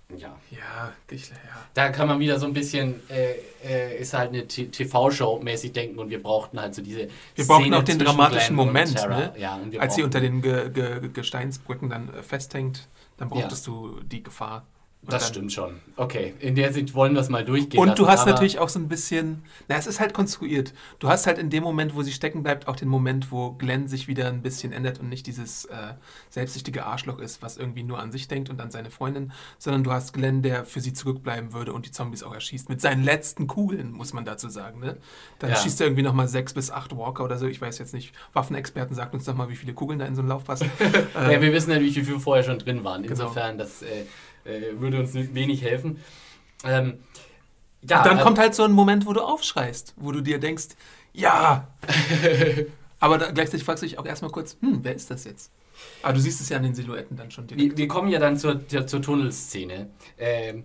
[0.09, 0.37] Ja.
[0.51, 1.35] Ja, ich, ja.
[1.73, 5.97] Da kann man wieder so ein bisschen, äh, äh, ist halt eine TV-Show mäßig denken
[5.99, 9.33] und wir brauchten halt so diese Wir brauchen Szene auch den dramatischen Glenn Moment, ne?
[9.37, 12.87] Ja, Als sie unter den Ge Ge Gesteinsbrücken dann äh, festhängt,
[13.17, 14.65] dann brauchtest du die Gefahr.
[15.07, 15.79] Das stimmt schon.
[15.97, 18.57] Okay, in der Sicht wollen wir es mal durchgehen Und du lassen, hast aber- natürlich
[18.57, 20.73] auch so ein bisschen, na, es ist halt konstruiert.
[20.97, 23.87] Du hast halt in dem Moment, wo sie stecken bleibt, auch den Moment, wo Glenn
[23.87, 25.93] sich wieder ein bisschen ändert und nicht dieses äh,
[26.31, 29.91] selbstsüchtige Arschloch ist, was irgendwie nur an sich denkt und an seine Freundin, sondern du
[29.91, 32.69] hast Glenn, der für sie zurückbleiben würde und die Zombies auch erschießt.
[32.69, 34.79] Mit seinen letzten Kugeln, muss man dazu sagen.
[34.79, 34.97] Ne?
[35.37, 35.55] Dann Ja.
[35.55, 37.45] schießt er irgendwie nochmal sechs bis acht Walker oder so.
[37.45, 38.11] Ich weiß jetzt nicht.
[38.33, 40.67] Waffenexperten sagt uns doch mal, wie viele Kugeln da in so einen Lauf passen.
[41.13, 43.03] Ja, wir wissen natürlich, wie viele vorher schon drin waren.
[43.03, 43.11] Genau.
[43.13, 44.05] Insofern, das äh,
[44.45, 45.99] äh, würde uns wenig helfen.
[46.63, 46.99] Ähm,
[47.87, 50.69] ja, dann äh, kommt halt so ein Moment, wo du aufschreist, wo du dir denkst,
[51.13, 51.67] ja.
[52.99, 55.51] Aber da, gleichzeitig fragst du dich auch erstmal kurz, hm, wer ist das jetzt?
[56.01, 57.71] Aber du siehst es ja an den Silhouetten dann schon direkt.
[57.71, 59.89] wir, wir kommen ja dann zur, zur, zur Tunnelszene.
[60.17, 60.63] Ähm,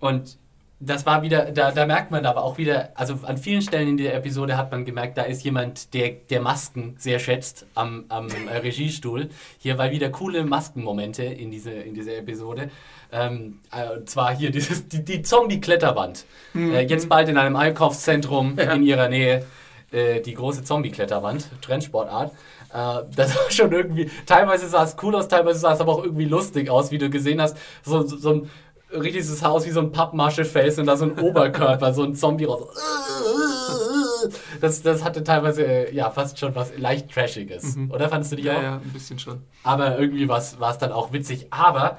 [0.00, 0.38] und
[0.78, 3.96] das war wieder, da, da merkt man aber auch wieder, also an vielen Stellen in
[3.96, 8.28] der Episode hat man gemerkt, da ist jemand, der, der Masken sehr schätzt am, am
[8.28, 9.30] äh, Regiestuhl.
[9.58, 12.70] Hier war wieder coole Maskenmomente in, diese, in dieser Episode.
[13.10, 16.26] Ähm, äh, und zwar hier dieses, die, die Zombie-Kletterwand.
[16.54, 19.46] Äh, jetzt bald in einem Einkaufszentrum in ihrer Nähe
[19.92, 22.32] äh, die große Zombie-Kletterwand, Trendsportart.
[22.74, 26.04] Äh, das war schon irgendwie, teilweise sah es cool aus, teilweise sah es aber auch
[26.04, 27.56] irgendwie lustig aus, wie du gesehen hast.
[27.82, 28.50] So, so, so ein
[29.00, 32.68] richtiges Haus wie so ein Pappmasche-Face und da so ein Oberkörper, so ein Zombie raus.
[34.60, 37.76] Das, das hatte teilweise ja fast schon was leicht Trashiges.
[37.90, 38.62] Oder fandest du die ja, auch?
[38.62, 39.42] ja, ein bisschen schon.
[39.62, 41.46] Aber irgendwie war es dann auch witzig.
[41.50, 41.98] Aber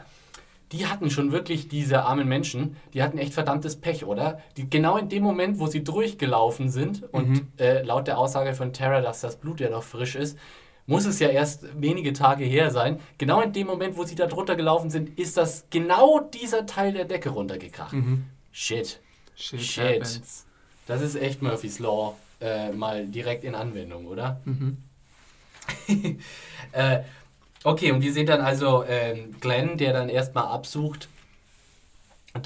[0.72, 4.40] die hatten schon wirklich, diese armen Menschen, die hatten echt verdammtes Pech, oder?
[4.58, 8.74] Die, genau in dem Moment, wo sie durchgelaufen sind und äh, laut der Aussage von
[8.74, 10.38] Tara, dass das Blut ja noch frisch ist,
[10.88, 13.00] muss es ja erst wenige Tage her sein.
[13.18, 16.94] Genau in dem Moment, wo sie da drunter gelaufen sind, ist das genau dieser Teil
[16.94, 17.96] der Decke runtergekracht.
[18.52, 19.00] Shit.
[19.36, 19.84] Shit, Shit.
[19.84, 20.46] happens.
[20.88, 24.42] Das ist echt Murphy's Law äh, mal direkt in Anwendung, oder?
[26.72, 27.00] äh,
[27.64, 31.10] okay, und wir sehen dann also ähm, Glenn, der dann erstmal absucht,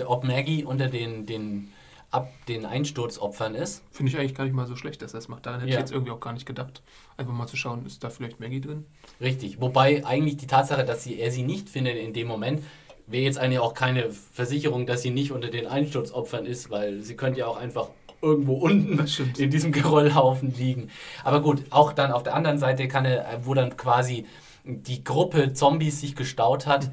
[0.05, 1.70] ob Maggie unter den, den,
[2.11, 3.83] ab, den Einsturzopfern ist.
[3.91, 5.45] Finde ich eigentlich gar nicht mal so schlecht, dass er das macht.
[5.45, 5.77] Daran hätte Ja.
[5.77, 6.81] ich jetzt irgendwie auch gar nicht gedacht.
[7.17, 8.85] Einfach mal zu schauen, ist da vielleicht Maggie drin?
[9.21, 9.61] Richtig.
[9.61, 12.63] Wobei eigentlich die Tatsache, dass sie, er sie nicht findet in dem Moment,
[13.07, 17.15] wäre jetzt eigentlich auch keine Versicherung, dass sie nicht unter den Einsturzopfern ist, weil sie
[17.15, 17.89] könnte ja auch einfach
[18.21, 19.03] irgendwo unten
[19.37, 20.89] in diesem Geröllhaufen liegen.
[21.23, 24.25] Aber gut, auch dann auf der anderen Seite kann er, wo dann quasi
[24.63, 26.91] die Gruppe Zombies sich gestaut hat,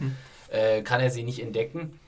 [0.51, 1.99] äh, kann er sie nicht entdecken.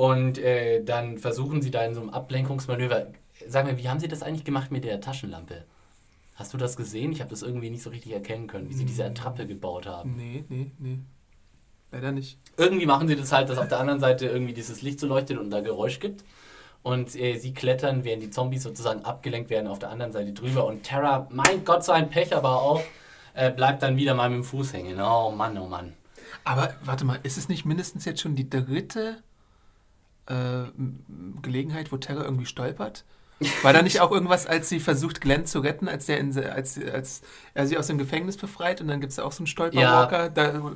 [0.00, 3.08] Und äh, dann versuchen sie da in so einem Ablenkungsmanöver.
[3.46, 5.64] Sag mir, wie haben sie das eigentlich gemacht mit der Taschenlampe?
[6.36, 7.12] Hast du das gesehen?
[7.12, 10.16] Ich habe das irgendwie nicht so richtig erkennen können, wie sie diese Attrappe gebaut haben.
[10.16, 11.00] Nee, nee, nee.
[11.92, 12.38] Leider nicht.
[12.56, 15.36] Irgendwie machen sie das halt, dass auf der anderen Seite irgendwie dieses Licht so leuchtet
[15.36, 16.24] und da Geräusch gibt.
[16.82, 20.64] Und äh, sie klettern, während die Zombies sozusagen abgelenkt werden, auf der anderen Seite drüber.
[20.64, 22.82] Und Terra, mein Gott, so ein Pech aber auch,
[23.34, 24.98] äh, bleibt dann wieder mal mit dem Fuß hängen.
[24.98, 25.92] Oh Mann, oh Mann.
[26.42, 29.22] Aber warte mal, ist es nicht mindestens jetzt schon die dritte
[30.30, 30.70] äh,
[31.42, 33.04] Gelegenheit, wo Terra irgendwie stolpert?
[33.62, 36.78] War da nicht auch irgendwas, als sie versucht, Glenn zu retten, als, der in, als,
[36.92, 37.22] als
[37.54, 40.28] er sie aus dem Gefängnis befreit und dann gibt es da auch so einen Stolperwalker?
[40.28, 40.72] Da,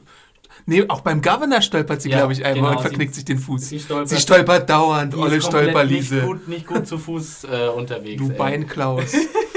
[0.65, 3.25] nee, auch beim Governor stolpert sie, Ja, glaube ich, einmal genau, und verknickt sie- sich
[3.27, 3.69] den Fuß.
[3.69, 6.15] sie stolpert- sie stolpert dauernd, olle Stolperliese.
[6.15, 8.23] Nicht gut, nicht gut zu Fuß äh, unterwegs.
[8.23, 8.37] Du ey.
[8.39, 9.13] Beinklaus.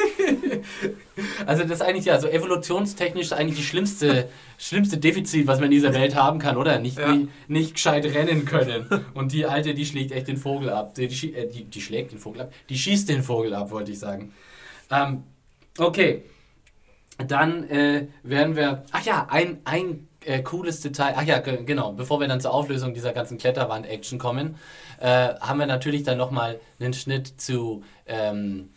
[1.48, 5.72] Also das ist eigentlich ja so evolutionstechnisch eigentlich die schlimmste, schlimmste Defizit, was man in
[5.72, 6.78] dieser Welt haben kann, oder?
[6.80, 7.14] Nicht, Ja.
[7.16, 8.86] nicht, nicht gescheit rennen können.
[9.14, 10.94] Und die Alte, die schlägt echt den Vogel ab.
[10.96, 12.54] Die, die, äh, die, die schlägt den Vogel ab.
[12.70, 14.34] Die schießt den Vogel ab, wollte ich sagen.
[14.92, 15.24] Ähm,
[15.78, 16.24] okay.
[17.18, 18.84] Dann äh, werden wir.
[18.92, 21.14] Ach ja, ein, ein äh, cooles Detail.
[21.18, 21.94] Ach ja, ge- genau.
[21.94, 24.56] Bevor wir dann zur Auflösung dieser ganzen Kletterwand-Action kommen,
[25.00, 28.70] äh, haben wir natürlich dann nochmal einen Schnitt zu ähm,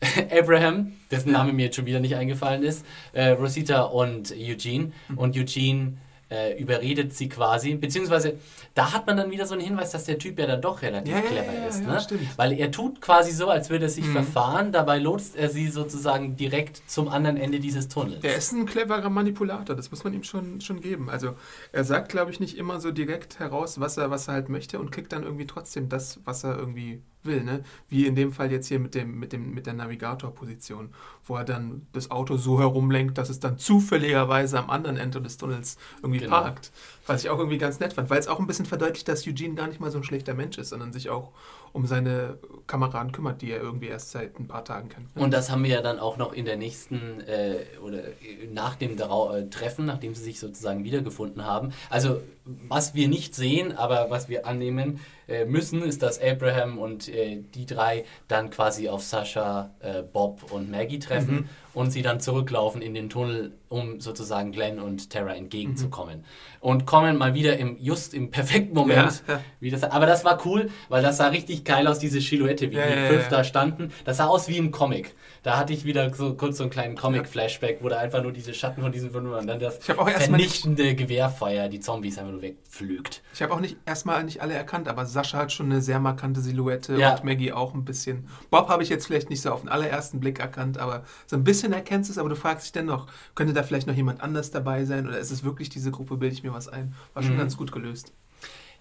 [0.30, 4.92] Abraham, dessen Name mir jetzt schon wieder nicht eingefallen ist, äh, Rosita und Eugene.
[5.16, 5.94] Und Eugene
[6.30, 8.38] äh, überredet sie quasi, beziehungsweise
[8.74, 11.12] da hat man dann wieder so einen Hinweis, dass der Typ ja dann doch relativ
[11.12, 11.80] Ja, clever ja, ist.
[11.82, 12.00] ja, ne?
[12.00, 12.38] stimmt.
[12.38, 16.36] Weil er tut quasi so, als würde er sich verfahren, dabei lotst er sie sozusagen
[16.36, 18.22] direkt zum anderen Ende dieses Tunnels.
[18.22, 21.10] Er ist ein cleverer Manipulator, das muss man ihm schon, schon geben.
[21.10, 21.34] Also
[21.72, 24.78] er sagt, glaube ich, nicht immer so direkt heraus, was er, was er halt möchte
[24.78, 27.42] und kriegt dann irgendwie trotzdem das, was er irgendwie will.
[27.44, 27.62] Ne?
[27.88, 30.90] Wie in dem Fall jetzt hier mit, dem, mit, dem, mit der Navigator-Position,
[31.24, 35.36] wo er dann das Auto so herumlenkt, dass es dann zufälligerweise am anderen Ende des
[35.36, 36.40] Tunnels irgendwie Genau.
[36.40, 36.70] parkt.
[37.06, 39.54] Was ich auch irgendwie ganz nett fand, weil es auch ein bisschen verdeutlicht, dass Eugene
[39.54, 41.32] gar nicht mal so ein schlechter Mensch ist, sondern sich auch
[41.72, 45.14] um seine Kameraden kümmert, die er irgendwie erst seit ein paar Tagen kennt.
[45.16, 45.22] ne?
[45.22, 48.74] Und das haben wir ja dann auch noch in der nächsten äh, oder äh, nach
[48.76, 51.72] dem Drau äh, Treffen, nachdem sie sich sozusagen wiedergefunden haben.
[51.88, 57.08] Also was wir nicht sehen, aber was wir annehmen äh, müssen, ist, dass Abraham und
[57.08, 62.18] äh, die drei dann quasi auf Sascha, äh, Bob und Maggie treffen und sie dann
[62.18, 66.24] zurücklaufen in den Tunnel, um sozusagen Glenn und Tara entgegenzukommen.
[66.58, 69.22] Und kommen mal wieder im just im perfekten Moment.
[69.28, 69.40] Ja, ja.
[69.60, 72.76] Wie das, aber das war cool, weil das sah richtig geil aus, diese Silhouette, wie
[72.76, 73.92] Ja, die fünf da standen.
[74.04, 75.14] Das sah aus wie im Comic.
[75.44, 78.52] Da hatte ich wieder so kurz so einen kleinen Comic-Flashback, wo da einfach nur diese
[78.52, 83.22] Schatten von diesen fünf und dann das nicht- vernichtende Gewehrfeuer, die Zombies einfach nur wegpflügt.
[83.34, 86.40] Ich habe auch nicht erstmal nicht alle erkannt, aber Sascha hat schon eine sehr markante
[86.40, 87.14] Silhouette Ja.
[87.14, 88.28] und Maggie auch ein bisschen.
[88.50, 91.44] Bob habe ich jetzt vielleicht nicht so auf den allerersten Blick erkannt, aber so ein
[91.44, 94.50] bisschen erkennst du es, aber du fragst dich dennoch, könnte da vielleicht noch jemand anders
[94.50, 96.94] dabei sein oder ist es wirklich diese Gruppe, bilde ich mir was ein?
[97.14, 97.26] War Mhm.
[97.28, 98.12] schon ganz gut gelöst.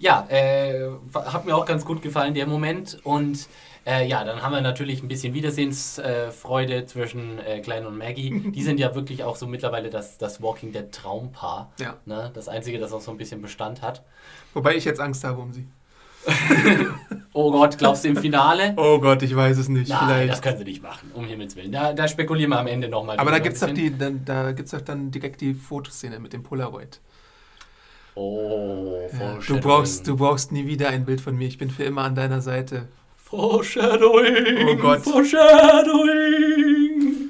[0.02, 3.00] Ja, äh, hat mir auch ganz gut gefallen, der Moment.
[3.04, 3.48] Und
[3.89, 8.52] äh, ja, dann haben wir natürlich ein bisschen Wiedersehensfreude äh, zwischen äh, Glenn und Maggie.
[8.56, 11.71] Die sind ja wirklich auch so mittlerweile das, das Walking Dead Traumpaar.
[11.80, 11.97] Ja.
[12.06, 12.32] Ne?
[12.34, 14.04] Das Einzige, das auch so ein bisschen Bestand hat.
[14.54, 15.67] Wobei ich jetzt Angst habe um sie.
[17.32, 18.73] Oh Gott, glaubst du im Finale?
[18.75, 19.88] Oh Gott, ich weiß es nicht.
[19.88, 20.32] Nein, vielleicht.
[20.32, 21.71] das können sie nicht machen, um Himmels Willen.
[21.71, 23.17] Da, da spekulieren wir am Ende nochmal.
[23.17, 23.93] aber da gibt es doch, die,
[24.25, 26.99] da gibt's doch dann direkt die Fotoszene mit dem Polaroid.
[28.15, 31.47] Oh, Ja, du, brauchst, du brauchst nie wieder ein Bild von mir.
[31.47, 32.88] Ich bin für immer an deiner Seite.
[33.30, 34.70] Foreshadowing.
[34.70, 35.02] Oh Gott.
[35.04, 37.30] Foreshadowing.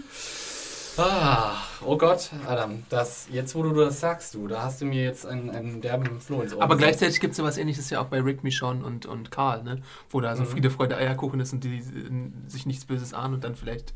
[0.98, 5.02] Ah, oh Gott, Adam, das, jetzt wo du das sagst, du, da hast du mir
[5.04, 7.00] jetzt einen, einen derben Floh ins Ohr Aber gesetzt.
[7.00, 9.82] gleichzeitig gibt es ja was ähnliches ja auch bei Rick, Michonne und, und Karl, ne?
[10.10, 10.24] Wo Mhm.
[10.24, 13.56] da so Friede, Freude, Eierkuchen ist und die äh, sich nichts Böses ahnen und dann
[13.56, 13.94] vielleicht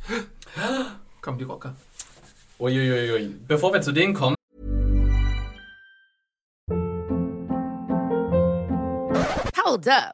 [1.21, 1.75] kommen die Rocker.
[2.59, 3.35] Uiuiui.
[3.47, 4.35] Bevor wir zu denen kommen,
[9.65, 10.13] Hold up.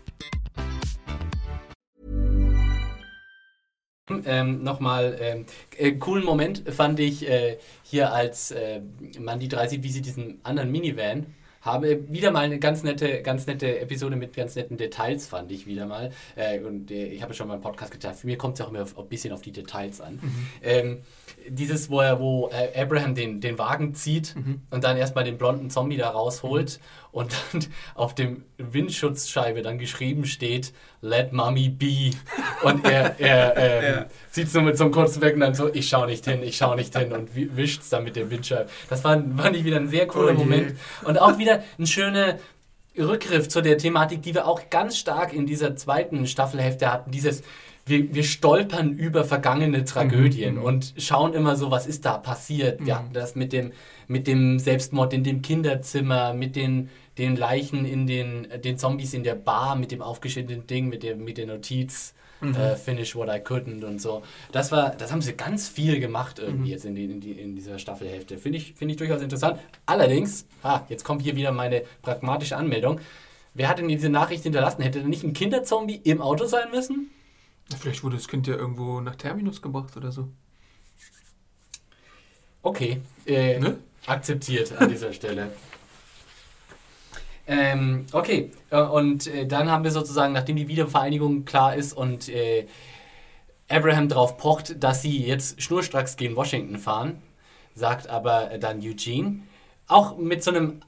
[4.25, 5.45] ähm, nochmal ähm,
[5.77, 8.81] äh, coolen Moment fand ich äh, hier, als äh,
[9.19, 11.27] man die drei sieht, wie sie diesen anderen Minivan
[11.61, 11.83] haben.
[11.83, 15.65] Äh, Wieder mal eine ganz nette, ganz nette Episode mit ganz netten Details, fand ich
[15.65, 16.11] wieder mal.
[16.35, 18.69] Äh, und äh, ich habe schon mal im Podcast getan, für mich kommt es auch
[18.69, 20.19] immer auf, ein bisschen auf die Details an.
[20.63, 20.99] Ähm,
[21.47, 24.35] dieses, wo er, wo äh, Abraham den, den Wagen zieht
[24.69, 26.79] und dann erstmal den blonden Zombie da rausholt
[27.11, 32.11] und dann auf dem Windschutzscheibe dann geschrieben steht, Let Mommy be.
[32.63, 34.05] Und er, er ähm, Ja.
[34.29, 36.57] sieht so mit so einem kurzen Weg und dann so, ich schau nicht hin, ich
[36.57, 38.69] schau nicht hin und wischt es dann mit dem Windscheibe.
[38.89, 40.39] Das war, fand ich wieder ein sehr cooler Oh.
[40.39, 40.75] Moment.
[41.03, 42.37] Und auch wieder ein schöner
[42.97, 47.11] Rückgriff zu der Thematik, die wir auch ganz stark in dieser zweiten Staffelhälfte hatten.
[47.11, 47.41] Dieses,
[47.85, 50.61] wir, wir stolpern über vergangene Tragödien Mhm.
[50.63, 52.85] und schauen immer so, was ist da passiert.
[52.85, 53.71] Wir hatten das mit dem,
[54.07, 59.23] mit dem Selbstmord in dem Kinderzimmer, mit den, den Leichen in den, den Zombies in
[59.23, 62.13] der Bar, mit dem aufgeschnittenen Ding, mit der, mit der Notiz.
[62.43, 62.55] Mhm.
[62.55, 64.23] äh, finish what I couldn't und so.
[64.51, 66.45] Das war, das haben sie ganz viel gemacht Mhm.
[66.47, 68.39] irgendwie jetzt in, die, in, die, in dieser Staffelhälfte.
[68.39, 69.59] Finde ich, finde ich durchaus interessant.
[69.85, 72.99] Allerdings, ah, jetzt kommt hier wieder meine pragmatische Anmeldung.
[73.53, 74.81] Wer hat denn diese Nachricht hinterlassen?
[74.81, 77.11] Hätte denn nicht ein Kinderzombie im Auto sein müssen?
[77.79, 80.27] Vielleicht wurde das Kind ja irgendwo nach Terminus gebracht oder so.
[82.63, 83.77] Okay, äh, Ne?
[84.07, 85.51] akzeptiert an dieser Stelle.
[87.47, 92.29] Ähm, okay, äh, und äh, dann haben wir sozusagen, nachdem die Wiedervereinigung klar ist und
[92.29, 92.67] äh,
[93.67, 97.21] Abraham darauf pocht, dass sie jetzt schnurstracks gegen Washington fahren,
[97.73, 99.39] sagt aber äh, dann Eugene,
[99.87, 100.81] auch mit so einem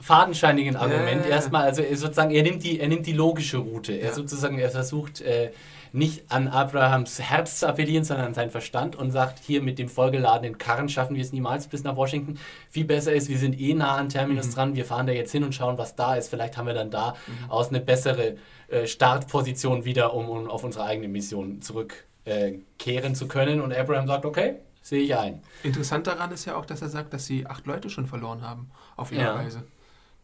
[0.00, 1.32] fadenscheinigen Argument Ja.
[1.32, 1.64] erstmal.
[1.64, 3.92] Also er sozusagen, er nimmt die, er nimmt die logische Route.
[3.92, 4.14] Er Ja.
[4.14, 5.50] sozusagen, er versucht äh,
[5.92, 9.88] nicht an Abrahams Herz zu appellieren, sondern an seinen Verstand und sagt, hier mit dem
[9.88, 12.38] vollgeladenen Karren schaffen wir es niemals bis nach Washington.
[12.70, 14.52] Viel besser ist, wir sind eh nah an Terminus Mhm.
[14.54, 16.28] dran, wir fahren da jetzt hin und schauen, was da ist.
[16.28, 17.14] Vielleicht haben wir dann da
[17.48, 18.36] aus eine bessere
[18.68, 23.60] äh, Startposition wieder, um, um auf unsere eigene Mission zurückkehren zu können.
[23.60, 25.42] Und Abraham sagt, okay, sehe ich ein.
[25.62, 28.70] Interessant daran ist ja auch, dass er sagt, dass sie acht Leute schon verloren haben
[28.96, 29.34] auf ihrer Ja.
[29.34, 29.62] Reise.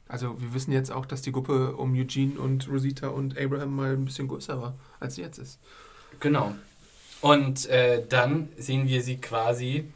[0.08, 3.92] Also wir wissen jetzt auch, dass die Gruppe um Eugene und Rosita und Abraham mal
[3.92, 5.58] ein bisschen größer war, als sie jetzt ist.
[6.20, 6.54] Genau.
[7.20, 9.86] Und äh, dann sehen wir sie quasi.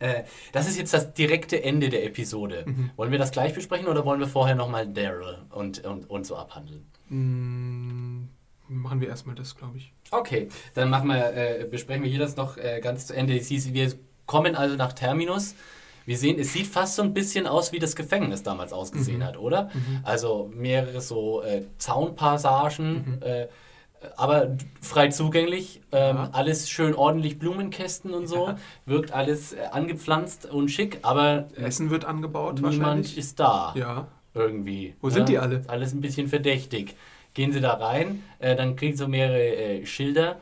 [0.00, 2.64] Äh, das ist jetzt das direkte Ende der Episode.
[2.66, 2.90] Mhm.
[2.96, 6.36] Wollen wir das gleich besprechen oder wollen wir vorher nochmal Daryl und, und, und so
[6.36, 6.86] abhandeln?
[7.08, 8.28] Hm,
[8.68, 9.92] machen wir erstmal das, glaube ich.
[10.10, 13.34] Okay, dann machen wir, äh, besprechen wir hier das noch äh, ganz zu Ende.
[13.34, 13.92] Wir
[14.26, 15.54] kommen also nach Terminus.
[16.08, 19.24] Wir sehen, es sieht fast so ein bisschen aus, wie das Gefängnis damals ausgesehen Mhm.
[19.24, 19.64] hat, oder?
[19.74, 20.00] Mhm.
[20.04, 23.22] Also mehrere so äh, Zaunpassagen, Mhm.
[23.22, 23.46] äh,
[24.16, 25.82] aber frei zugänglich.
[25.92, 26.30] Ähm, Ja.
[26.32, 28.46] Alles schön ordentlich Blumenkästen und so.
[28.48, 28.56] Ja.
[28.86, 34.06] Wirkt alles äh, angepflanzt und schick, aber Essen wird angebaut niemand ist da Ja.
[34.32, 34.94] irgendwie.
[35.02, 35.62] Wo sind die alle?
[35.66, 36.96] Alles ein bisschen verdächtig.
[37.34, 40.36] Gehen sie da rein, äh, dann kriegen sie mehrere äh, Schilder.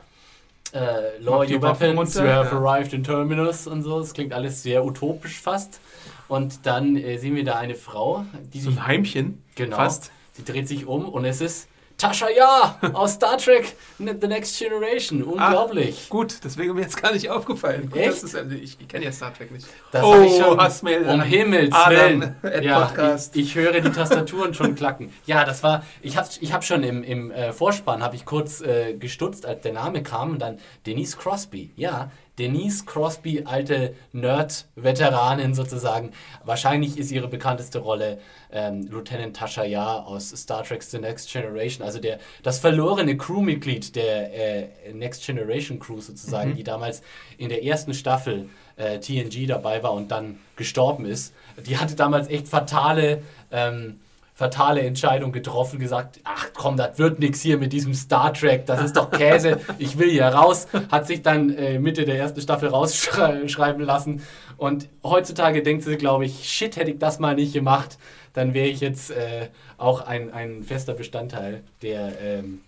[0.77, 2.59] Äh, die your weapons, runter, you have ja.
[2.59, 3.99] arrived in terminus und so.
[3.99, 5.79] Das klingt alles sehr utopisch fast.
[6.27, 9.41] Und dann äh, sehen wir da eine Frau, die So ein Heimchen.
[9.55, 9.75] Genau.
[9.75, 10.11] Fast.
[10.33, 15.23] Sie dreht sich um und es ist Tasha Ja aus Star Trek The Next Generation.
[15.23, 16.09] Unglaublich.
[16.09, 17.89] Gut, deswegen mir jetzt gar nicht aufgefallen.
[17.89, 18.09] Gut, Echt?
[18.09, 19.65] das ist, also ich ich kenne ja Star Trek nicht.
[19.91, 20.59] Das Oh, ich schon.
[20.59, 22.63] Hassmail Um Himmels Adam Willen.
[22.63, 25.11] Ja, ich, ich höre die Tastaturen schon klacken.
[25.25, 25.83] Ja, das war.
[26.01, 29.61] Ich habe ich hab schon im, im äh, Vorspann habe ich kurz äh, gestutzt, als
[29.61, 31.71] der Name kam und dann Denise Crosby.
[31.75, 36.11] Ja, Denise Crosby, alte Nerd-Veteranin sozusagen.
[36.45, 38.19] Wahrscheinlich ist ihre bekannteste Rolle
[38.51, 43.95] ähm, Lieutenant Tasha Yar aus Star Trek The Next Generation, also der, das verlorene Crewmitglied
[43.95, 46.55] der äh, Next Generation Crew sozusagen, Mhm.
[46.55, 47.01] die damals
[47.37, 51.33] in der ersten Staffel äh, TNG dabei war und dann gestorben ist.
[51.65, 53.99] Die hatte damals echt fatale, ähm,
[54.37, 58.83] fatale Entscheidung getroffen, gesagt, ach komm, das wird nichts hier mit diesem Star Trek, das
[58.83, 60.67] ist doch Käse, ich will hier raus.
[60.91, 64.21] Hat sich dann äh, Mitte der ersten Staffel rausschreiben lassen.
[64.57, 67.97] Und heutzutage denkt sie, glaube ich, shit, hätte ich das mal nicht gemacht,
[68.33, 69.47] dann wäre ich jetzt äh,
[69.79, 72.61] auch ein, ein fester Bestandteil der ähm,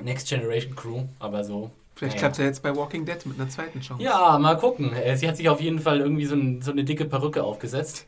[0.00, 1.72] Next Generation Crew, aber so.
[1.96, 4.00] Vielleicht klappt es ja jetzt bei Walking Dead mit einer zweiten Chance.
[4.00, 4.92] Ja, mal gucken.
[4.92, 8.06] Äh, Sie hat sich auf jeden Fall irgendwie so, ein, so eine dicke Perücke aufgesetzt.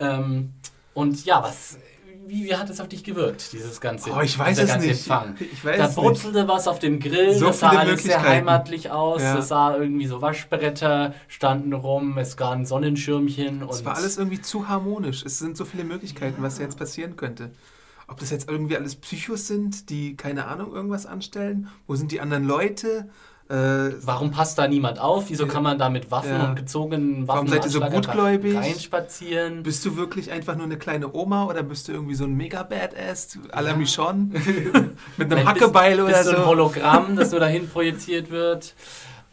[0.00, 0.54] Ähm,
[0.94, 1.78] und ja, was,
[2.26, 4.90] wie, wie hat es auf dich gewirkt, dieses ganze, Oh, ich weiß es nicht.
[4.90, 5.36] Empfang?
[5.40, 6.04] Ich weiß Da es nicht.
[6.04, 9.22] brutzelte was auf dem Grill, So das sah alles sehr heimatlich aus.
[9.22, 9.38] Ja.
[9.38, 13.62] Es sah irgendwie so Waschbretter standen rum, es gab ein Sonnenschirmchen.
[13.62, 15.24] Und Es war alles irgendwie zu harmonisch.
[15.24, 17.50] Es sind so viele Möglichkeiten, was jetzt passieren könnte.
[18.08, 21.68] Ob das jetzt irgendwie alles Psychos sind, die keine Ahnung irgendwas anstellen?
[21.86, 23.08] Wo sind die anderen Leute?
[23.48, 25.26] Äh, Warum passt da niemand auf?
[25.30, 25.52] Wieso Ja.
[25.52, 26.48] kann man da mit Waffen Ja.
[26.48, 28.56] und gezogenen Waffen Warum seid ihr so gutgläubig?
[28.56, 29.62] reinspazieren?
[29.62, 33.38] bist du wirklich einfach nur eine kleine Oma oder bist du irgendwie so ein Mega-Badass?
[33.52, 34.30] à la Michonne?
[35.16, 36.46] Mit einem Hackebeil bist, oder bist du ein so?
[36.46, 38.74] Hologramm, das so dahin projiziert wird.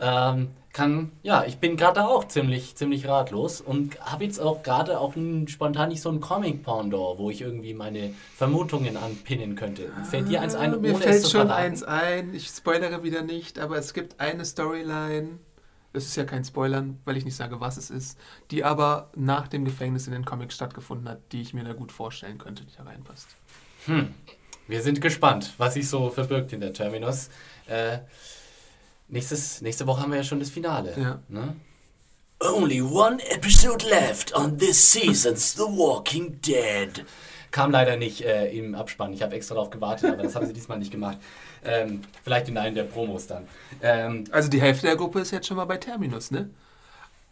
[0.03, 4.99] Ähm, kann, ja, ich bin gerade auch ziemlich, ziemlich ratlos und habe jetzt auch gerade
[4.99, 9.91] auch n- spontan nicht so ein Comic-Pendant, wo ich irgendwie meine Vermutungen anpinnen könnte.
[10.09, 11.51] Fällt dir eins ein, Ah, Mir fällt schon verraten?
[11.51, 12.33] eins ein.
[12.33, 15.37] Ich spoilere wieder nicht, aber es gibt eine Storyline.
[15.93, 18.17] Es ist ja kein Spoilern, weil ich nicht sage, was es ist,
[18.49, 21.91] die aber nach dem Gefängnis in den Comics stattgefunden hat, die ich mir da gut
[21.91, 23.27] vorstellen könnte, die da reinpasst.
[23.85, 24.11] Hm.
[24.67, 27.29] Wir sind gespannt, was sich so verbirgt in der Terminus.
[27.67, 27.99] Äh,
[29.07, 30.93] nächstes, nächste Woche haben wir ja schon das Finale.
[30.97, 31.19] Ja.
[31.29, 31.55] Ne?
[32.39, 37.05] Only one episode left on this season's The Walking Dead.
[37.51, 39.13] Kam leider nicht äh, im Abspann.
[39.13, 41.17] Ich habe extra darauf gewartet, aber das haben sie diesmal nicht gemacht.
[41.63, 43.47] Ähm, vielleicht in einem der Promos dann.
[43.81, 46.49] Ähm, Also die Hälfte der Gruppe ist jetzt schon mal bei Terminus, ne?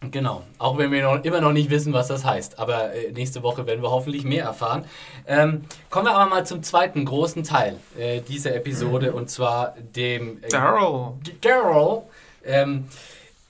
[0.09, 2.57] Genau, auch wenn wir noch, immer noch nicht wissen, was das heißt.
[2.57, 4.85] Aber äh, nächste Woche werden wir hoffentlich mehr erfahren.
[5.27, 10.41] Ähm, kommen wir aber mal zum zweiten großen Teil äh, dieser Episode und zwar dem
[10.41, 11.13] äh, Daryl.
[11.41, 12.01] Daryl.
[12.43, 12.85] Ähm,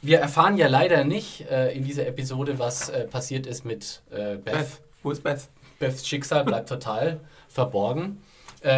[0.01, 4.35] wir erfahren ja leider nicht äh, in dieser Episode, was äh, passiert ist mit äh,
[4.35, 4.43] Beth.
[4.43, 4.81] Beth.
[5.03, 5.47] Wo ist Beth?
[5.79, 8.21] Beths Schicksal bleibt total verborgen.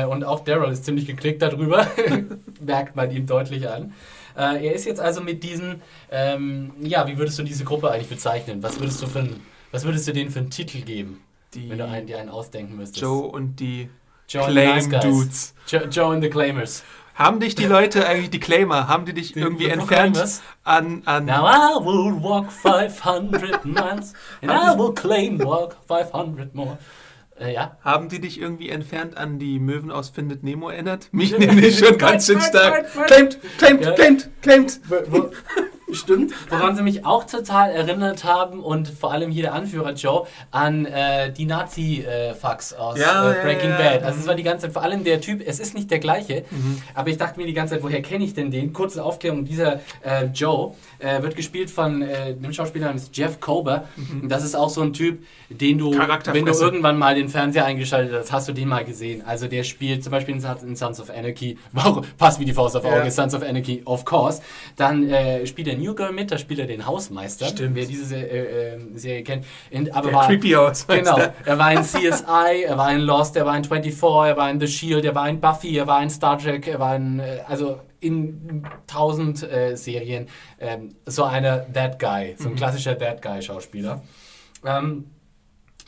[0.10, 1.86] Und auch Daryl ist ziemlich geklickt darüber.
[2.62, 3.94] Merkt man ihm deutlich an.
[4.36, 5.82] Äh, er ist jetzt also mit diesen,
[6.12, 8.64] ähm, ja, wie würdest du diese Gruppe eigentlich bezeichnen?
[8.64, 9.40] Was würdest du für ein,
[9.72, 11.22] was würdest du denen für einen Titel geben,
[11.54, 13.02] Die wenn du einen, dir einen ausdenken müsstest?
[13.02, 13.90] Joe und die
[14.28, 15.04] Joe and the Nice Claim Guys.
[15.04, 15.54] Dudes.
[15.68, 16.84] Jo Joe and the Claimers.
[17.16, 20.18] Haben dich die Leute eigentlich, die Claimer, haben die dich irgendwie die entfernt
[20.64, 26.80] an, an Now I will walk 500 miles and I will claim walk 500 more.
[27.40, 27.78] Äh, ja.
[27.82, 31.10] Haben die dich irgendwie entfernt an die Möwen aus Findet Nemo erinnert?
[31.12, 32.92] Mich nämlich schon ganz schön stark.
[33.08, 33.92] Claimed, claimed, Ja.
[33.94, 34.80] claimed, claimed.
[35.94, 36.34] Stimmt.
[36.50, 40.86] Woran sie mich auch total erinnert haben und vor allem hier der Anführer Joe an
[40.86, 44.02] äh, die Nazi-Fucks aus Ja, äh, Breaking ja, Bad.
[44.02, 44.08] ja.
[44.08, 46.44] Also es war die ganze Zeit, vor allem der Typ, es ist nicht der gleiche,
[46.52, 46.82] Mhm.
[46.94, 48.74] aber ich dachte mir die ganze Zeit, woher kenne ich denn den?
[48.74, 53.86] Kurze Aufklärung, dieser äh, Joe äh, wird gespielt von äh, einem Schauspieler namens Jeff Kober.
[54.22, 57.66] Und das ist auch so ein Typ, den du, wenn du irgendwann mal den Fernseher
[57.66, 59.24] eingeschaltet hast, hast du den mal gesehen.
[59.26, 61.58] Also der spielt zum Beispiel in Sons- of Anarchy,
[62.18, 63.10] passt wie die Faust auf Auge.
[63.12, 64.42] Sons of Anarchy, of course.
[64.76, 67.76] Dann äh, spielt er New Girl mit, da spielt er den Hausmeister, Stimmt.
[67.76, 69.46] wer diese Se äh, äh, Serie kennt.
[69.72, 70.88] Und, aber Der war, creepy aus.
[70.88, 74.50] Genau, er war in CSI, er war in Lost, er war in 24, er war
[74.50, 77.20] in The Shield, er war in Buffy, er war in Star Trek, er war in,
[77.20, 80.28] äh, also in tausend äh, Serien.
[80.60, 84.02] Ähm, so einer That Guy, so ein klassischer That Guy-Schauspieler.
[84.66, 85.06] Ähm,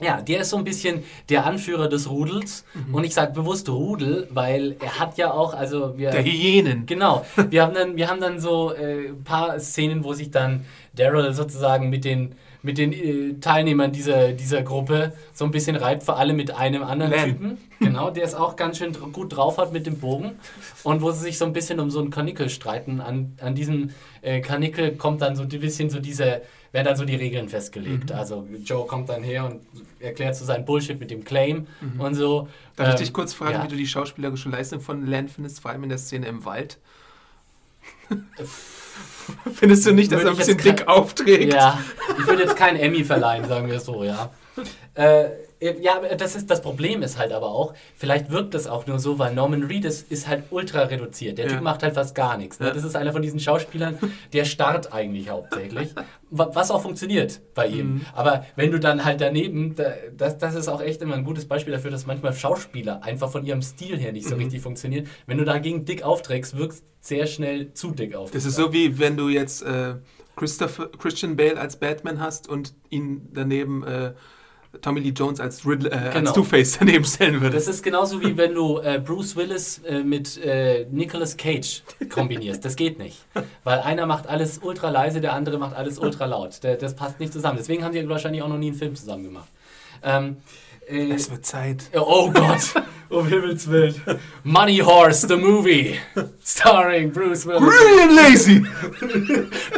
[0.02, 2.66] ja, der ist so ein bisschen der Anführer des Rudels.
[2.92, 6.12] Und ich sage bewusst Rudel, weil er hat ja auch, also wir.
[6.12, 6.86] Der Hyänen.
[6.86, 7.26] Genau.
[7.50, 11.34] Wir haben dann, wir haben dann so äh, ein paar Szenen, wo sich dann Daryl
[11.34, 16.18] sozusagen mit den, mit den äh, Teilnehmern dieser, dieser Gruppe so ein bisschen reibt, vor
[16.18, 17.26] allem mit einem anderen Len.
[17.26, 17.58] Typen.
[17.80, 20.32] Genau, der es auch ganz schön dr- gut drauf hat mit dem Bogen.
[20.84, 23.00] Und wo sie sich so ein bisschen um so einen Karnickel streiten.
[23.00, 23.92] An, an diesem
[24.22, 26.42] äh, Karnickel kommt dann so ein bisschen so diese,
[26.76, 28.12] werden dann so die Regeln festgelegt.
[28.12, 29.62] Also Joe kommt dann her und
[30.02, 31.68] erklärt so seinen Bullshit mit dem Claim
[31.98, 32.50] und so.
[32.76, 33.64] Darf ich Ähm, dich kurz fragen, ja.
[33.64, 36.78] wie du die schauspielerische Leistung von Len findest, vor allem in der Szene im Wald?
[39.54, 41.54] Findest du nicht, dass er ein bisschen dick aufträgt?
[41.54, 41.80] Ja,
[42.20, 44.32] ich würde jetzt keinen Emmy verleihen, sagen wir so, ja.
[44.94, 45.30] Äh,
[45.82, 49.18] ja, das, ist, das Problem ist halt aber auch, vielleicht wirkt das auch nur so,
[49.20, 51.38] weil Norman Reedus ist halt ultra reduziert.
[51.38, 51.54] Der Ja.
[51.54, 52.60] Typ macht halt fast gar nichts.
[52.60, 52.72] Ne?
[52.74, 53.98] Das ist einer von diesen Schauspielern,
[54.34, 55.96] der starrt eigentlich hauptsächlich.
[56.30, 57.94] wa- Was auch funktioniert bei ihm.
[57.96, 58.02] Mhm.
[58.14, 61.48] Aber wenn du dann halt daneben, da, das, das ist auch echt immer ein gutes
[61.48, 64.14] Beispiel dafür, dass manchmal Schauspieler einfach von ihrem Stil her Mhm.
[64.14, 65.08] nicht so richtig funktionieren.
[65.26, 68.32] Wenn du dagegen dick aufträgst, wirkst sehr schnell zu dick auf.
[68.32, 69.96] Das ist so wie wenn du jetzt äh,
[70.36, 74.14] Christopher, Christian Bale als Batman hast und ihn daneben äh,
[74.82, 76.30] Tommy Lee Jones als, Riddler, äh, Genau.
[76.30, 77.70] als Two-Face daneben stellen Das würdest.
[77.70, 82.66] ist genauso wie wenn du äh, Bruce Willis äh, mit äh, Nicolas Cage kombinierst.
[82.66, 83.24] Das geht nicht.
[83.64, 86.60] Weil einer macht alles ultra leise, der andere macht alles ultra laut.
[86.64, 87.58] Das passt nicht zusammen.
[87.58, 89.48] Deswegen haben die wahrscheinlich auch noch nie einen Film zusammen gemacht.
[90.04, 90.38] Ähm,
[90.88, 91.90] äh, Es wird Zeit.
[91.94, 92.74] oh Gott,
[93.10, 93.96] um Himmels Willen.
[94.44, 96.00] Money Horse, the movie.
[96.44, 97.62] Starring Bruce Willis.
[97.64, 98.60] Green Lazy!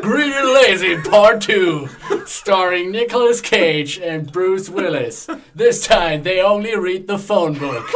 [0.02, 1.88] Green and Lazy Part 2,
[2.26, 5.28] starring Nicolas Cage and Bruce Willis.
[5.56, 7.88] This time they only read the phone book.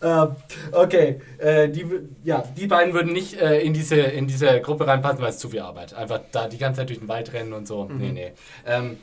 [0.00, 0.36] Ähm,
[0.72, 1.84] okay, äh, die,
[2.22, 5.48] ja, die beiden würden nicht äh, in, diese, in diese Gruppe reinpassen, weil es zu
[5.48, 5.92] viel Arbeit.
[5.92, 7.86] Einfach da die ganze Zeit durch den Wald rennen und so.
[7.86, 8.32] Nee, nee.
[8.64, 8.98] Ähm,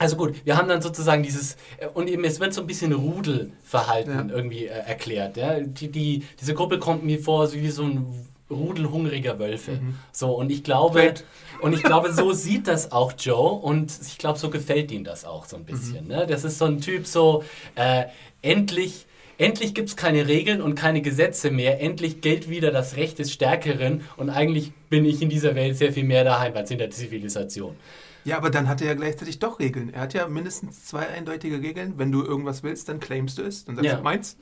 [0.00, 2.92] also gut, wir haben dann sozusagen dieses, äh, und eben es wird so ein bisschen
[2.92, 4.34] Rudelverhalten Ja.
[4.34, 5.36] irgendwie äh, erklärt.
[5.36, 5.60] Ja?
[5.60, 8.06] Die, die, diese Gruppe kommt mir vor so wie so ein
[8.50, 9.78] Rudel hungriger Wölfe.
[10.10, 11.24] So, und ich glaube, Great.
[11.60, 15.24] und ich glaube, so sieht das auch Joe und ich glaube, so gefällt ihm das
[15.24, 16.08] auch so ein bisschen.
[16.08, 16.26] Ne?
[16.26, 17.44] Das ist so ein Typ so,
[17.76, 18.06] äh,
[18.42, 19.06] endlich,
[19.40, 23.32] endlich gibt es keine Regeln und keine Gesetze mehr, endlich gilt wieder das Recht des
[23.32, 26.90] Stärkeren und eigentlich bin ich in dieser Welt sehr viel mehr daheim als in der
[26.90, 27.76] Zivilisation.
[28.24, 29.92] Ja, aber dann hat er ja gleichzeitig doch Regeln.
[29.94, 31.94] Er hat ja mindestens zwei eindeutige Regeln.
[31.96, 33.64] Wenn du irgendwas willst, dann claimst du es.
[33.64, 33.96] Dann sagst Ja.
[33.96, 34.36] du meins.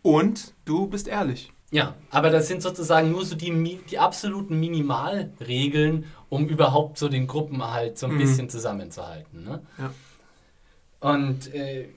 [0.00, 1.52] Und du bist ehrlich.
[1.70, 7.26] Ja, aber das sind sozusagen nur so die, die absoluten Minimalregeln, um überhaupt so den
[7.26, 8.18] Gruppenerhalt so ein Mhm.
[8.18, 9.44] bisschen zusammenzuhalten.
[9.44, 9.62] Ne?
[9.78, 9.92] Ja.
[11.00, 11.88] Und äh,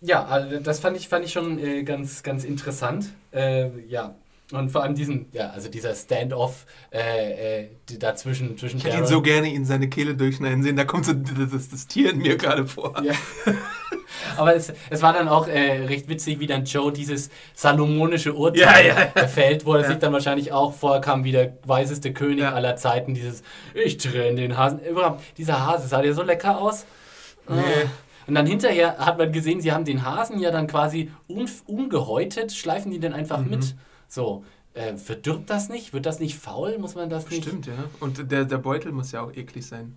[0.00, 3.06] ja, also das fand ich, fand ich schon äh, ganz, ganz interessant.
[3.32, 4.14] Äh, ja.
[4.52, 9.06] Und vor allem diesen, ja, also dieser Standoff äh, äh, dazwischen zwischen Ich hätte ihn
[9.06, 10.74] so gerne in seine Kehle durchschneiden sehen.
[10.74, 13.00] Da kommt so das, das, Tier in mir gerade vor.
[13.00, 13.12] Ja.
[14.36, 18.86] Aber es, es war dann auch äh, recht witzig, wie dann Joe dieses salomonische Urteil
[18.88, 19.88] Ja, ja, fällt, wo er Ja.
[19.88, 23.14] sich dann wahrscheinlich auch vorkam wie der weiseste König aller Zeiten.
[23.14, 24.80] Dieses, ich trenne den Hasen.
[24.80, 26.86] Überhaupt, dieser Hase sah der so lecker aus.
[27.46, 27.54] Ah.
[28.30, 32.52] Und dann hinterher hat man gesehen, sie haben den Hasen ja dann quasi un, ungehäutet,
[32.52, 33.50] schleifen die den einfach Mhm.
[33.50, 33.74] mit.
[34.06, 35.92] So, äh, verdirbt das nicht?
[35.92, 36.78] Wird das nicht faul?
[36.78, 37.42] Muss man das nicht?
[37.42, 37.72] Stimmt, ja.
[37.98, 39.96] Und der, der Beutel muss ja auch eklig sein.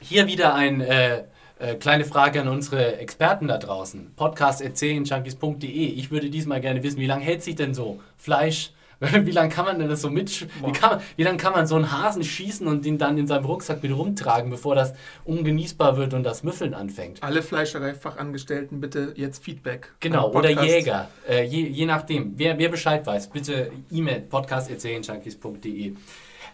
[0.00, 1.24] Hier wieder eine äh,
[1.58, 4.12] äh, kleine Frage an unsere Experten da draußen.
[4.16, 5.68] Podcast.junkies.de.
[5.68, 9.64] Ich würde diesmal gerne wissen, wie lange hält sich denn so Fleisch Wie lange kann
[9.64, 10.46] man denn das so mit?
[10.64, 13.44] Wie, kann wie lange kann man so einen Hasen schießen und den dann in seinem
[13.44, 17.22] Rucksack wieder rumtragen, bevor das ungenießbar wird und das Müffeln anfängt?
[17.22, 19.92] Alle Fleischereifachangestellten bitte jetzt Feedback.
[20.00, 20.50] Genau, oder.
[20.50, 21.08] Jäger.
[21.28, 22.34] Äh, je, je nachdem.
[22.36, 25.94] Wer, wer Bescheid weiß, bitte E-Mail podcast.serienjunkies.de.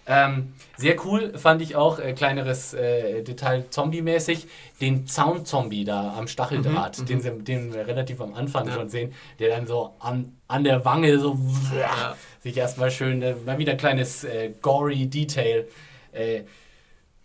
[0.07, 4.47] Ähm, sehr cool fand ich auch, äh, kleineres äh, Detail zombie-mäßig,
[4.80, 8.72] den Zaun-Zombie da am Stacheldraht, den, sie, den wir relativ am Anfang Ja.
[8.74, 11.38] schon sehen, der dann so an, an der Wange so
[11.78, 12.16] Ja.
[12.43, 15.66] Sich erstmal schön, äh, mal wieder ein kleines äh, gory Detail.
[16.12, 16.43] Äh,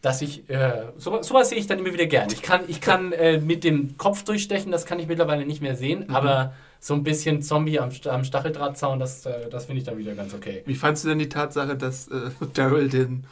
[0.02, 2.28] dass ich, äh, so, sowas sehe ich dann immer wieder gern.
[2.32, 5.76] Ich kann, ich kann äh, mit dem Kopf durchstechen, das kann ich mittlerweile nicht mehr
[5.76, 6.16] sehen, Mhm.
[6.16, 10.14] aber so ein bisschen Zombie am, am Stacheldrahtzaun, das, äh, das finde ich dann wieder
[10.14, 10.62] ganz okay.
[10.68, 13.26] Wie fandst du denn die Tatsache, dass äh, Daryl den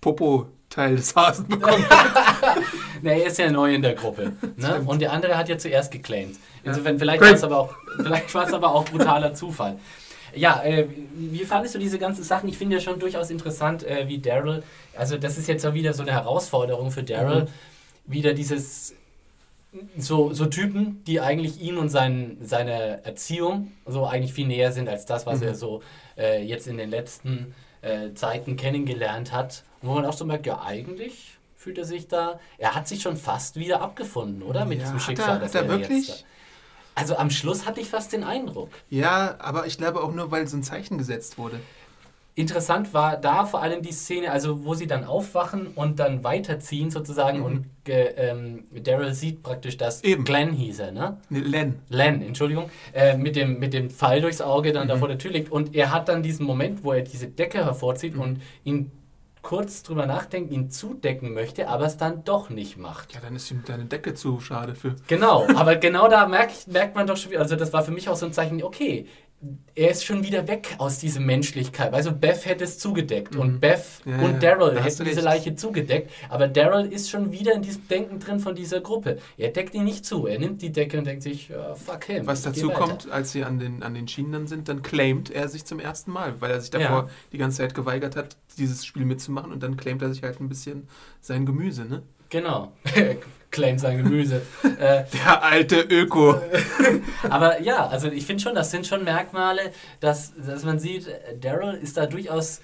[0.00, 1.84] Popo-Teil des Hasen bekommt?
[3.02, 4.32] Ne, er ist ja neu in der Gruppe.
[4.56, 4.82] Ne?
[4.86, 6.36] Und der andere hat ja zuerst geclaimed.
[6.62, 9.78] Insofern, vielleicht war es aber auch, vielleicht war es aber auch brutaler Zufall.
[10.36, 12.48] Ja, äh, wie fandest du diese ganzen Sachen?
[12.48, 14.62] Ich finde ja schon durchaus interessant, äh, wie Daryl,
[14.96, 17.48] also das ist jetzt auch wieder so eine Herausforderung für Daryl, Mhm.
[18.06, 18.94] wieder dieses,
[19.98, 24.88] so, so Typen, die eigentlich ihn und sein, seine Erziehung so eigentlich viel näher sind
[24.88, 25.46] als das, was Mhm.
[25.48, 25.82] er so
[26.16, 29.64] äh, jetzt in den letzten äh, Zeiten kennengelernt hat.
[29.82, 33.02] Und wo man auch so merkt, ja eigentlich fühlt er sich da, er hat sich
[33.02, 34.64] schon fast wieder abgefunden, oder?
[34.64, 35.36] Mit Ja, diesem hat Schicksal.
[35.36, 36.24] er- das hat er wirklich?
[36.94, 38.70] Also am Schluss hatte ich fast den Eindruck.
[38.90, 41.58] ja, aber ich glaube auch nur, weil so ein Zeichen gesetzt wurde.
[42.36, 46.90] Interessant war da vor allem die Szene, also wo sie dann aufwachen und dann weiterziehen
[46.90, 47.44] sozusagen Mhm.
[47.44, 50.24] und äh, ähm, Daryl sieht praktisch, dass Eben.
[50.24, 51.18] Glenn hieß er, ne?
[51.30, 51.78] Ne, Len.
[51.90, 54.88] Len, Entschuldigung, äh, mit, dem, mit dem Pfeil durchs Auge dann Mhm.
[54.88, 55.52] da vor der Tür liegt.
[55.52, 58.20] Und er hat dann diesen Moment, wo er diese Decke hervorzieht Mhm.
[58.20, 58.90] und ihn
[59.44, 63.14] kurz drüber nachdenkt, ihn zudecken möchte, aber es dann doch nicht macht.
[63.14, 64.96] Ja, dann ist ihm deine Decke zu schade für.
[65.06, 68.08] Genau, aber genau da merkt, merkt man doch schon wieder, also das war für mich
[68.08, 69.06] auch so ein Zeichen, okay,
[69.74, 71.92] er ist schon wieder weg aus dieser Menschlichkeit.
[71.92, 74.12] Also Beth hätte es zugedeckt und Beth Mhm.
[74.12, 75.20] Ja, und Daryl hätten diese.
[75.20, 79.18] Leiche zugedeckt, aber Daryl ist schon wieder in diesem Denken drin von dieser Gruppe.
[79.36, 82.26] Er deckt ihn nicht zu, er nimmt die Decke und denkt sich, ja, fuck him.
[82.26, 85.48] Was dazu kommt, als sie an den, an den Schienen dann sind, dann claimt er
[85.48, 87.08] sich zum ersten Mal, weil er sich davor Ja.
[87.32, 90.48] die ganze Zeit geweigert hat, dieses Spiel mitzumachen und dann claimt er sich halt ein
[90.48, 90.88] bisschen
[91.20, 92.02] sein Gemüse, ne?
[92.34, 92.72] Genau.
[93.52, 94.42] Claimt sein Gemüse.
[94.64, 96.34] äh, Der alte Öko.
[97.30, 99.70] aber ja, also ich finde schon, das sind schon Merkmale,
[100.00, 101.06] dass, dass man sieht,
[101.40, 102.60] Daryl ist da durchaus.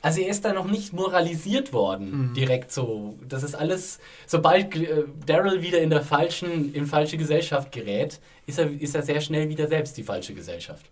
[0.00, 3.18] Also er ist da noch nicht moralisiert worden, direkt so.
[3.28, 8.58] Das ist alles, sobald äh, Daryl wieder in der falschen, in falsche Gesellschaft gerät, ist
[8.58, 10.86] er, ist er sehr schnell wieder selbst die falsche Gesellschaft.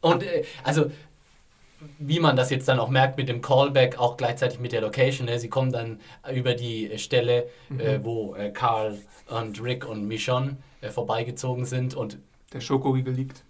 [0.00, 0.90] Und äh, also
[1.98, 5.26] wie man das jetzt dann auch merkt mit dem Callback, auch gleichzeitig mit der Location.
[5.26, 5.38] Ne?
[5.38, 6.00] Sie kommen dann
[6.34, 12.18] über die Stelle, äh, wo äh, Carl und Rick und Michonne äh, vorbeigezogen sind und,
[12.52, 13.42] Der Schokoriegel liegt.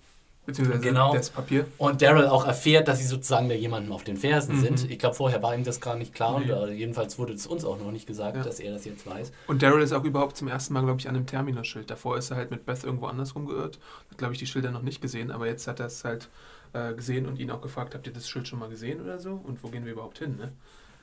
[0.46, 1.14] Beziehungsweise Genau.
[1.14, 1.66] das Papier.
[1.78, 4.60] und Daryl auch erfährt, dass sie sozusagen da jemandem auf den Fersen Mhm.
[4.62, 4.90] sind.
[4.90, 6.50] Ich glaube, vorher war ihm das gar nicht klar Nee.
[6.50, 8.42] und äh, jedenfalls wurde es uns auch noch nicht gesagt, Ja.
[8.42, 9.32] dass er das jetzt weiß.
[9.46, 11.90] Und Daryl ist auch überhaupt zum ersten Mal, glaube ich, an einem Terminusschild.
[11.90, 13.78] Davor ist er halt mit Beth irgendwo anders rumgeirrt.
[14.10, 16.28] Hat, glaube ich, die Schilder noch nicht gesehen, aber jetzt hat er es halt
[16.72, 19.32] äh, gesehen und ihn auch gefragt, habt ihr das Schild schon mal gesehen oder so?
[19.42, 20.52] Und wo gehen wir überhaupt hin, ne?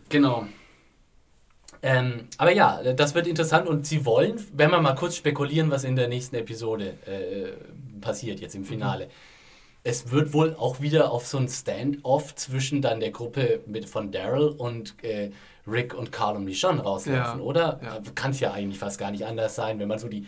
[0.09, 0.45] Genau.
[1.83, 5.83] Ähm, aber ja, das wird interessant und sie wollen, wenn wir mal kurz spekulieren, was
[5.83, 9.09] in der nächsten Episode äh, passiert, jetzt im Finale.
[9.83, 14.11] Es wird wohl auch wieder auf so ein Stand-off zwischen dann der Gruppe mit, von
[14.11, 15.29] Daryl und äh,
[15.67, 17.79] Rick und Carl und Michonne rauslaufen, Ja, oder?
[17.83, 17.99] ja.
[18.15, 20.25] Kann es ja eigentlich fast gar nicht anders sein, wenn man so die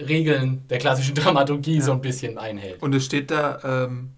[0.00, 1.82] Regeln der klassischen Dramaturgie Ja.
[1.82, 2.82] so ein bisschen einhält.
[2.82, 4.12] Und es steht da ähm,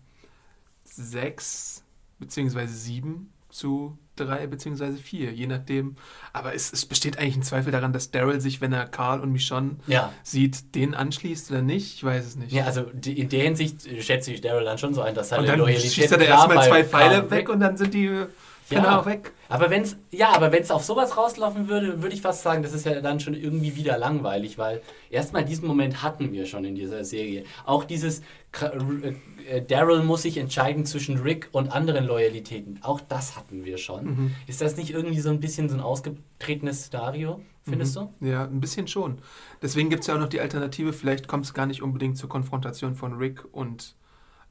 [0.96, 1.84] sechs
[2.18, 5.96] beziehungsweise sieben zu drei beziehungsweise vier, je nachdem.
[6.32, 9.32] Aber es, es besteht eigentlich ein Zweifel daran, dass Daryl sich, wenn er Carl und
[9.32, 10.12] Michonne Ja.
[10.22, 11.94] sieht, den anschließt oder nicht.
[11.96, 12.52] Ich weiß es nicht.
[12.52, 15.42] Ja, also die, in der Hinsicht schätze ich Daryl dann schon so ein, dass seine
[15.42, 18.26] und dann schießt er da erstmal zwei Pfeile weg und dann sind die äh,
[18.68, 19.32] genau weg.
[19.48, 22.72] Aber wenn's, ja, aber wenn es auf sowas rauslaufen würde, würde ich fast sagen, das
[22.72, 26.74] ist ja dann schon irgendwie wieder langweilig, weil erstmal diesen Moment hatten wir schon in
[26.74, 27.44] dieser Serie.
[27.66, 28.22] Auch dieses
[28.52, 32.80] Daryl muss sich entscheiden zwischen Rick und anderen Loyalitäten.
[32.82, 34.04] Auch das hatten wir schon.
[34.04, 34.34] Mhm.
[34.46, 38.12] Ist das nicht irgendwie so ein bisschen so ein ausgetretenes Szenario, findest du?
[38.20, 39.18] Ja, ein bisschen schon.
[39.62, 42.28] Deswegen gibt es ja auch noch die Alternative, vielleicht kommt es gar nicht unbedingt zur
[42.28, 43.96] Konfrontation von Rick und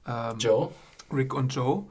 [0.08, 0.72] ähm, Joe?
[1.14, 1.86] Rick und Joe.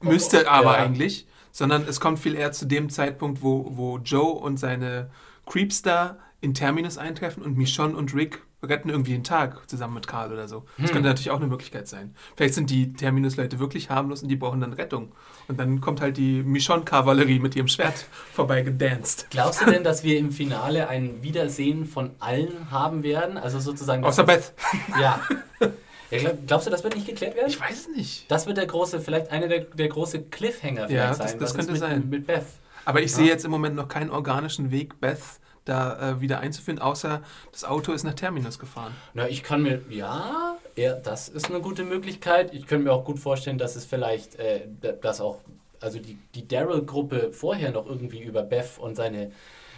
[0.00, 0.84] Müsste aber ja.
[0.84, 1.26] eigentlich.
[1.52, 5.10] Sondern es kommt viel eher zu dem Zeitpunkt, wo, wo Joe und seine
[5.46, 10.06] Creeps da in Terminus eintreffen und Michonne und Rick retten irgendwie den Tag zusammen mit
[10.06, 10.64] Karl oder so.
[10.76, 10.94] Das Hm.
[10.94, 12.14] könnte natürlich auch eine Möglichkeit sein.
[12.36, 15.12] Vielleicht sind die Terminus-Leute wirklich harmlos und die brauchen dann Rettung.
[15.48, 19.26] Und dann kommt halt die Michonne-Kavallerie mit ihrem Schwert vorbei gedanced.
[19.30, 23.38] Glaubst du denn, dass wir im Finale ein Wiedersehen von allen haben werden?
[23.38, 24.04] Also sozusagen.
[24.04, 24.52] Außer Beth.
[25.00, 25.20] Ja.
[26.12, 27.46] Ja, glaub, glaubst du, das wird nicht geklärt werden?
[27.48, 28.28] Ich weiß es nicht.
[28.28, 31.38] Das wird der große, vielleicht einer der, der große Cliffhanger vielleicht Ja, das- sein.
[31.38, 32.08] das ist könnte mit, sein.
[32.10, 32.42] Mit Beth.
[32.84, 35.20] Aber ich sehe jetzt im Moment noch keinen organischen Weg, Beth
[35.64, 38.94] da äh, wieder einzuführen, außer das Auto ist nach Terminus gefahren.
[39.14, 42.54] Na, ich kann mir, ja, ja, das ist eine gute Möglichkeit.
[42.54, 44.62] Ich könnte mir auch gut vorstellen, dass es vielleicht, äh,
[45.00, 45.40] dass auch,
[45.80, 49.30] also die, die Daryl-Gruppe vorher noch irgendwie über Beth und seine,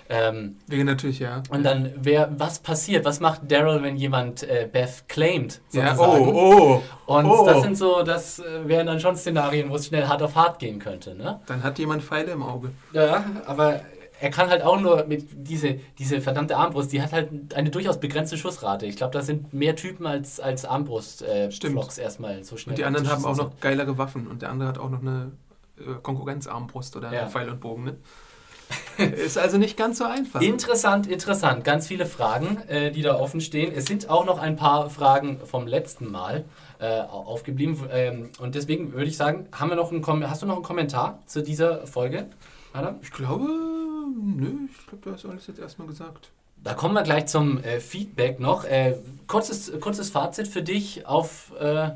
[0.09, 1.43] ähm, Wäre natürlich, ja.
[1.49, 3.05] und dann, wer, was passiert?
[3.05, 5.61] Was macht Daryl, wenn jemand äh, Beth claimt?
[5.73, 6.29] Ja, sozusagen?
[6.29, 7.15] oh, oh.
[7.15, 7.47] Und oh.
[7.47, 10.59] das sind so, das äh, wären dann schon Szenarien, wo es schnell hart auf hart
[10.59, 11.41] gehen könnte, ne?
[11.47, 12.73] Dann hat jemand Pfeile im Auge.
[12.93, 13.81] Ja, aber
[14.23, 17.99] er kann halt auch nur mit diese, diese verdammte Armbrust, die hat halt eine durchaus
[17.99, 18.87] begrenzte Schussrate.
[18.87, 21.51] Ich glaube, da sind mehr Typen als, als Armbrust äh,
[21.99, 22.75] erstmal so schnell.
[22.75, 25.33] Und die anderen haben auch noch geilere Waffen und der andere hat auch noch eine
[25.77, 27.27] äh, Konkurrenzarmbrust oder Ja.
[27.27, 27.83] Pfeil und Bogen.
[27.83, 27.97] Ne?
[28.97, 30.41] ist also nicht ganz so einfach.
[30.41, 31.65] Interessant, interessant.
[31.65, 33.73] Ganz viele Fragen, äh, die da offen stehen.
[33.75, 36.45] Es sind auch noch ein paar Fragen vom letzten Mal
[36.79, 37.77] äh, aufgeblieben.
[37.91, 40.65] Ähm, und deswegen würde ich sagen, haben wir noch einen Kom hast du noch einen
[40.65, 42.27] Kommentar zu dieser Folge?
[42.73, 43.01] Adam?
[43.03, 43.47] ich glaube,
[44.07, 46.31] nö, ich glaube, du hast alles jetzt erstmal gesagt.
[46.63, 48.65] Da kommen wir gleich zum äh, Feedback noch.
[48.65, 48.97] Äh,
[49.27, 51.91] kurzes, kurzes Fazit für dich auf, äh,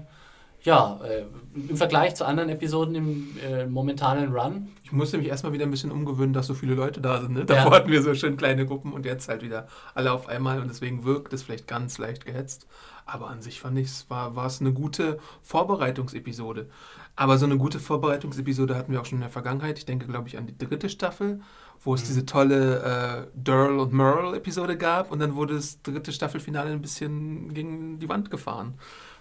[0.63, 4.69] ja, äh, im Vergleich zu anderen Episoden im äh, momentanen Run.
[4.83, 7.35] Ich musste mich erstmal wieder ein bisschen umgewöhnen, dass so viele Leute da sind.
[7.35, 7.45] Ne?
[7.45, 7.77] Davor Ja.
[7.79, 11.05] hatten wir so schön kleine Gruppen und jetzt halt wieder alle auf einmal und deswegen
[11.05, 12.67] wirkt es vielleicht ganz leicht gehetzt.
[13.05, 16.69] Aber an sich fand ich es, war, war es eine gute Vorbereitungsepisode.
[17.15, 19.79] Aber so eine gute Vorbereitungsepisode hatten wir auch schon in der Vergangenheit.
[19.79, 21.41] Ich denke, glaube ich, an die dritte Staffel,
[21.87, 26.71] wo es diese tolle äh, Durl und Merle-Episode gab und dann wurde das dritte Staffelfinale
[26.71, 28.75] ein bisschen gegen die Wand gefahren.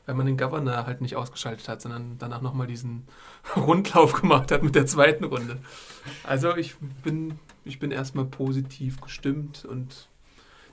[0.08, 3.08] Weil man den Governor halt nicht ausgeschaltet hat, sondern danach nochmal diesen
[3.56, 5.58] Rundlauf gemacht hat mit der zweiten Runde.
[6.24, 10.08] Also ich bin, ich bin erstmal positiv gestimmt und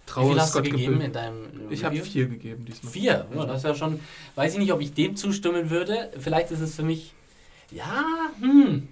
[0.04, 1.06] Wie traue viel hast du Scott gegeben Gimple.
[1.06, 2.04] in deinem Ich habe Review?
[2.10, 2.92] vier gegeben diesmal.
[2.92, 3.26] Vier.
[3.34, 4.00] Ja, das ist ja schon.
[4.34, 6.10] Weiß ich nicht, ob ich dem zustimmen würde.
[6.18, 7.14] Vielleicht ist es für mich.
[7.70, 8.04] Ja,
[8.38, 8.88] hm.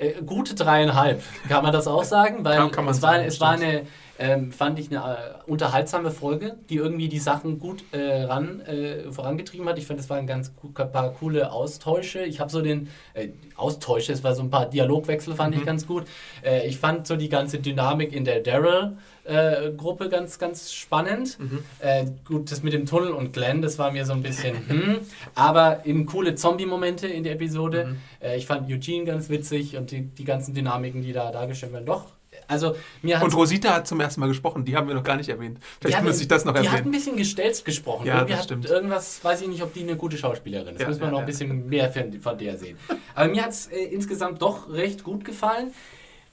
[0.00, 1.22] Äh, gute dreieinhalb.
[1.48, 2.42] Kann man das auch sagen?
[2.44, 3.82] Weil Kann- kann man es, war, sagen, es war eine,
[4.18, 5.16] ähm, fand ich, eine äh,
[5.50, 9.78] unterhaltsame Folge, die irgendwie die Sachen gut äh, ran, äh, vorangetrieben hat.
[9.78, 12.20] Ich fand, es waren ganz paar coole Austausche.
[12.22, 15.60] Ich habe so den äh, Austausche, es war so ein paar Dialogwechsel, fand Mhm.
[15.60, 16.04] ich ganz gut.
[16.42, 18.96] Äh, ich fand so die ganze Dynamik in der Daryl.
[19.30, 21.38] Äh, Gruppe ganz, ganz spannend.
[21.38, 21.60] Mhm.
[21.78, 24.98] Äh, gut, das mit dem Tunnel und Glenn, das war mir so ein bisschen, hm,
[25.34, 27.86] aber eben coole Zombie-Momente in der Episode.
[27.86, 27.96] Mhm.
[28.26, 31.86] Äh, ich fand Eugene ganz witzig und die, die ganzen Dynamiken, die da dargestellt werden.
[31.86, 32.06] Doch,
[32.48, 35.16] also mir hat Und Rosita hat zum ersten Mal gesprochen, die haben wir noch gar
[35.16, 35.58] nicht erwähnt.
[35.80, 36.90] Vielleicht hat- muss ich das noch Die hat ein erwähnen.
[36.92, 38.06] bisschen gestelzt gesprochen.
[38.06, 38.66] Ja, Irgendwie das hat stimmt.
[38.66, 40.80] irgendwas, weiß ich nicht, ob die eine gute Schauspielerin ist.
[40.80, 41.24] Ja, Müssen wir ja, noch ja.
[41.24, 42.76] ein bisschen mehr von, von der sehen.
[43.14, 45.72] Aber mir hat es äh, insgesamt doch recht gut gefallen.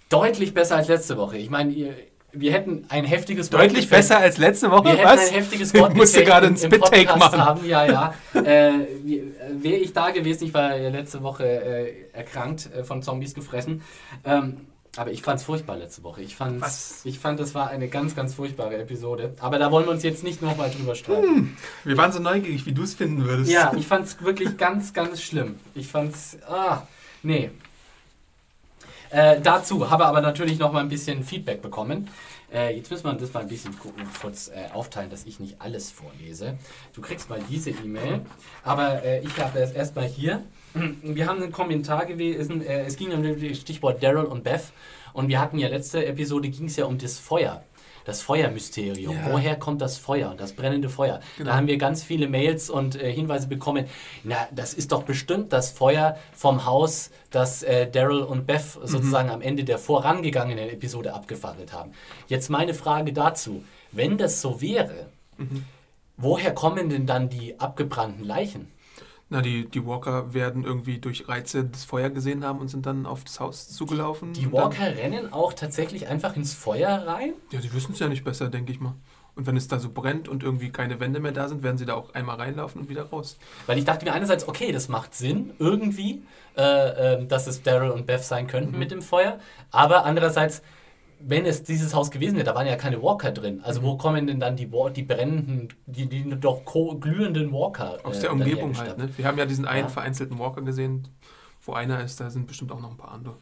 [0.10, 1.38] Deutlich besser als letzte Woche.
[1.38, 1.94] Ich meine, ihr-
[2.34, 5.28] wir hätten ein heftiges Deutlich Wortgefecht- besser als letzte Woche, Wir hätten was?
[5.30, 7.44] ein heftiges Ich Wort musste gerade einen im Spit-Take machen.
[7.44, 7.66] haben.
[7.68, 8.14] Ja, ja.
[8.36, 9.24] äh, äh,
[9.54, 13.82] Wäre ich da gewesen, ich war ja letzte Woche äh, erkrankt, äh, von Zombies gefressen.
[14.26, 14.68] Ähm,
[14.98, 16.22] aber ich fand es furchtbar letzte Woche.
[16.24, 17.02] Ich, fand's, Was?
[17.06, 19.36] ich fand, das war eine ganz, ganz furchtbare Episode.
[19.40, 21.24] Aber da wollen wir uns jetzt nicht nochmal drüber streiten.
[21.28, 21.58] Hm.
[21.84, 23.52] Wir waren so neugierig, wie du es finden würdest.
[23.52, 25.56] Ja, ich fand es wirklich ganz, ganz schlimm.
[25.76, 26.82] Ich fand's, ah,
[27.22, 27.52] nee.
[29.10, 32.10] Äh, dazu habe aber natürlich noch mal ein bisschen Feedback bekommen.
[32.54, 35.60] Äh, jetzt müssen wir das mal ein bisschen gucken, kurz äh, aufteilen, dass ich nicht
[35.60, 36.58] alles vorlese.
[36.94, 38.22] Du kriegst mal diese E-Mail,
[38.64, 40.44] aber äh, ich habe es erstmal hier.
[41.02, 44.72] Wir haben einen Kommentar gewesen, äh, es ging um das Stichwort Daryl und Beth
[45.14, 47.64] und wir hatten ja letzte Episode, ging es ja um das Feuer.
[48.08, 49.14] Das Feuermysterium.
[49.14, 49.34] Ja.
[49.34, 51.20] Woher kommt das Feuer, das brennende Feuer?
[51.38, 51.50] Genau.
[51.50, 53.86] Da haben wir ganz viele Mails und äh, Hinweise bekommen.
[54.24, 59.30] Na, das ist doch bestimmt das Feuer vom Haus, das äh, Daryl und Beth sozusagen
[59.30, 61.92] am Ende der vorangegangenen Episode abgefackelt haben.
[62.30, 63.66] Jetzt meine Frage dazu.
[63.92, 65.08] Wenn das so wäre,
[66.16, 68.72] woher kommen denn dann die abgebrannten Leichen?
[69.30, 73.06] Na, die, die Walker werden irgendwie durch Reize das Feuer gesehen haben und sind dann
[73.06, 74.32] auf das Haus zugelaufen.
[74.34, 77.34] Die dann- Walker rennen auch tatsächlich einfach ins Feuer rein?
[77.52, 78.94] Ja, die wissen es ja nicht besser, denke ich mal.
[79.36, 81.86] Und wenn es da so brennt und irgendwie keine Wände mehr da sind, werden sie
[81.86, 83.38] da auch einmal reinlaufen und wieder raus.
[83.68, 86.24] Weil ich dachte mir einerseits, okay, das macht Sinn irgendwie,
[86.58, 89.38] äh, ähm, dass es Daryl und Beth sein könnten mit dem Feuer.
[89.70, 90.64] Aber andererseits,
[91.20, 93.62] wenn es dieses Haus gewesen wäre, da waren ja keine Walker drin.
[93.64, 96.64] Also wo kommen denn dann die, die brennenden, die, die doch
[97.00, 98.00] glühenden Walker?
[98.04, 98.98] Aus äh, der Umgebung halt.
[98.98, 99.10] Ne?
[99.18, 99.90] Wir haben ja diesen einen Ja.
[99.90, 101.08] vereinzelten Walker gesehen,
[101.62, 103.38] wo einer ist, da sind bestimmt auch noch ein paar andere.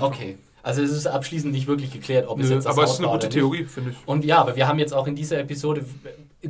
[0.00, 0.38] Okay.
[0.62, 2.98] Also es ist abschließend nicht wirklich geklärt, ob es Nö, jetzt das aber es Haus
[3.00, 3.28] ist eine gute.
[3.28, 3.96] Theorie, finde ich.
[4.06, 5.84] Und ja, aber wir haben jetzt auch in dieser Episode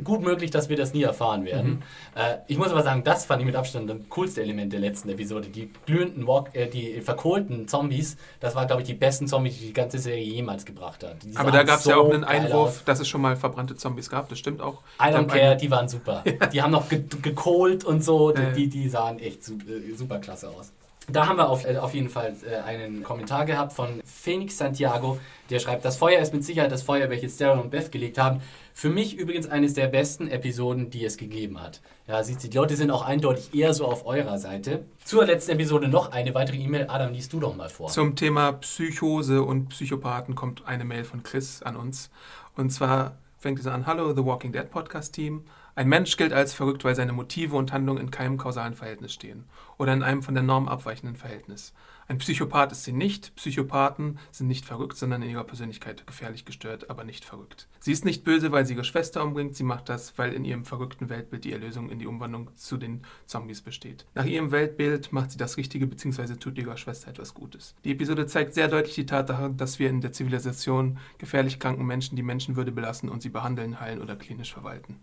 [0.03, 1.69] gut möglich, dass wir das nie erfahren werden.
[1.71, 1.81] Mhm.
[2.15, 5.09] Äh, ich muss aber sagen, das fand ich mit Abstand das coolste Element der letzten
[5.09, 5.49] Episode.
[5.49, 9.67] Die glühenden, Walk, äh, die verkohlten Zombies, das war, glaube ich, die besten Zombies, die
[9.67, 11.17] die ganze Serie jemals gebracht hat.
[11.23, 12.83] Die Aber da gab es ja so auch einen Einwurf, aus.
[12.85, 14.29] dass es schon mal verbrannte Zombies gab.
[14.29, 14.81] Das stimmt auch.
[14.99, 16.23] I don't care, die waren super.
[16.53, 18.53] Die haben noch ge gekohlt und so, die, Ja, ja.
[18.53, 20.71] die, die sahen echt su äh, super klasse aus.
[21.09, 25.19] Da haben wir auf, äh, auf jeden Fall äh, einen Kommentar gehabt von Phoenix Santiago,
[25.49, 28.41] der schreibt, das Feuer ist mit Sicherheit das Feuer, welches Daryl und Beth gelegt haben.
[28.73, 31.81] Für mich übrigens eines der besten Episoden, die es gegeben hat.
[32.07, 34.85] Ja, sieht sie, die Leute sind auch eindeutig eher so auf eurer Seite.
[35.03, 36.87] Zur letzten Episode noch eine weitere E-Mail.
[36.89, 37.89] Adam, liest du doch mal vor.
[37.89, 42.09] Zum Thema Psychose und Psychopathen kommt eine Mail von Chris an uns.
[42.55, 45.43] Und zwar fängt es an: Hallo, The Walking Dead Podcast Team.
[45.75, 49.45] Ein Mensch gilt als verrückt, weil seine Motive und Handlungen in keinem kausalen Verhältnis stehen
[49.83, 51.73] oder in einem von der Norm abweichenden Verhältnis.
[52.07, 53.35] Ein Psychopath ist sie nicht.
[53.35, 57.67] Psychopathen sind nicht verrückt, sondern in ihrer Persönlichkeit gefährlich gestört, aber nicht verrückt.
[57.79, 59.55] Sie ist nicht böse, weil sie ihre Schwester umbringt.
[59.55, 63.03] Sie macht das, weil in ihrem verrückten Weltbild die Erlösung in die Umwandlung zu den
[63.25, 64.05] Zombies besteht.
[64.15, 66.35] Nach ihrem Weltbild macht sie das Richtige bzw.
[66.35, 67.75] tut ihrer Schwester etwas Gutes.
[67.83, 72.15] Die Episode zeigt sehr deutlich die Tatsache, dass wir in der Zivilisation gefährlich kranken Menschen
[72.15, 74.99] die Menschenwürde belassen und sie behandeln, heilen oder klinisch verwalten.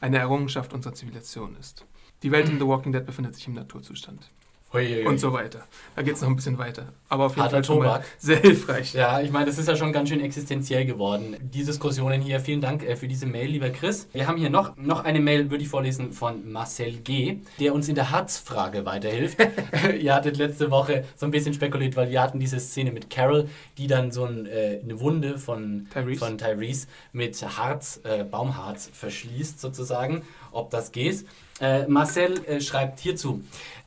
[0.00, 1.84] Eine Errungenschaft unserer Zivilisation ist.
[2.22, 4.30] Die Welt in The Walking Dead befindet sich im Naturzustand.
[4.72, 5.06] Huiuiui.
[5.06, 5.64] Und so weiter.
[5.96, 6.92] Da geht es noch ein bisschen weiter.
[7.08, 8.04] Aber auf jeden Harter Fall schon mal Tobak.
[8.18, 8.92] sehr hilfreich.
[8.92, 11.36] Ja, ich meine, das ist ja schon ganz schön existenziell geworden.
[11.40, 12.38] Die Diskussionen hier.
[12.38, 14.08] Vielen Dank äh, für diese Mail, lieber Chris.
[14.12, 17.88] Wir haben hier noch, noch eine Mail, würde ich vorlesen, von Marcel G., der uns
[17.88, 19.38] in der Harzfrage weiterhilft.
[19.98, 23.48] Ihr hattet letzte Woche so ein bisschen spekuliert, weil wir hatten diese Szene mit Carol,
[23.78, 26.18] die dann so ein, äh, eine Wunde von Tyrese.
[26.18, 31.24] von Tyrese mit Harz, äh, Baumharz verschließt sozusagen, ob das geht.
[31.60, 33.42] Äh, Marcel äh, schreibt hierzu.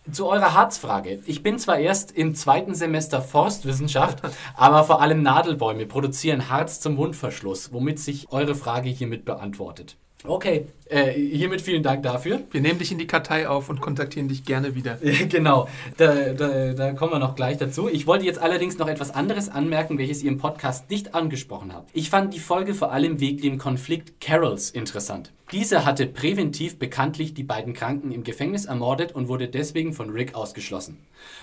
[0.09, 1.19] Zu eurer Harzfrage.
[1.27, 4.19] Ich bin zwar erst im zweiten Semester Forstwissenschaft,
[4.55, 9.97] aber vor allem Nadelbäume produzieren Harz zum Wundverschluss, womit sich eure Frage hiermit beantwortet.
[10.23, 12.41] Okay, äh, hiermit vielen Dank dafür.
[12.51, 14.97] Wir nehmen dich in die Kartei auf und kontaktieren dich gerne wieder.
[15.29, 15.67] genau,
[15.97, 17.89] da, da, da kommen wir noch gleich dazu.
[17.89, 21.89] Ich wollte jetzt allerdings noch etwas anderes anmerken, welches ihr im Podcast nicht angesprochen habt.
[21.93, 25.31] Ich fand die Folge vor allem wegen dem Konflikt Carols interessant.
[25.51, 30.33] Diese hatte präventiv bekanntlich die beiden Kranken im Gefängnis ermordet und wurde deswegen von Rick
[30.33, 30.99] ausgeschlossen.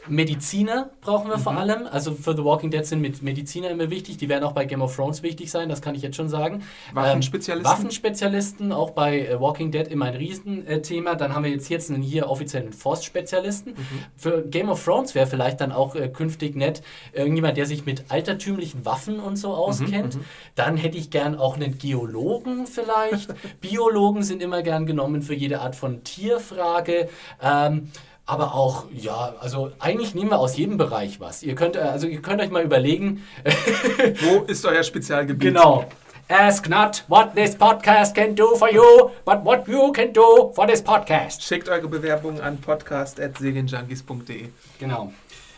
[0.07, 1.87] Mediziner brauchen wir vor allem.
[1.87, 4.17] Also für The Walking Dead sind mit Mediziner immer wichtig.
[4.17, 6.63] Die werden auch bei Game of Thrones wichtig sein, das kann ich jetzt schon sagen.
[6.93, 7.71] Waffenspezialisten?
[7.71, 11.15] Ähm, Waffenspezialisten, auch bei äh, Walking Dead immer ein Riesenthema.
[11.15, 13.73] Dann haben wir jetzt, jetzt einen hier offiziellen Forstspezialisten.
[14.15, 16.81] Für Game of Thrones wäre vielleicht dann auch äh, künftig nett
[17.13, 20.17] irgendjemand, der sich mit altertümlichen Waffen und so auskennt.
[20.55, 23.33] Dann hätte ich gern auch einen Geologen vielleicht.
[23.61, 27.09] Biologen sind immer gern genommen für jede Art von Tierfrage.
[27.41, 27.89] Ähm,
[28.30, 31.41] aber auch, ja, also eigentlich nehmen wir aus jedem Bereich was.
[31.41, 33.23] Ihr könnt, äh, also ihr könnt euch mal überlegen,
[34.21, 35.55] Wo ist euer Spezialgebiet?
[35.55, 35.86] Genau.
[36.27, 40.67] Ask not what this podcast can do for you, but what you can do for
[40.67, 41.41] this podcast.
[41.41, 44.49] Schickt eure Bewerbungen an podcast.serienjunkies.de.
[44.77, 45.11] Genau.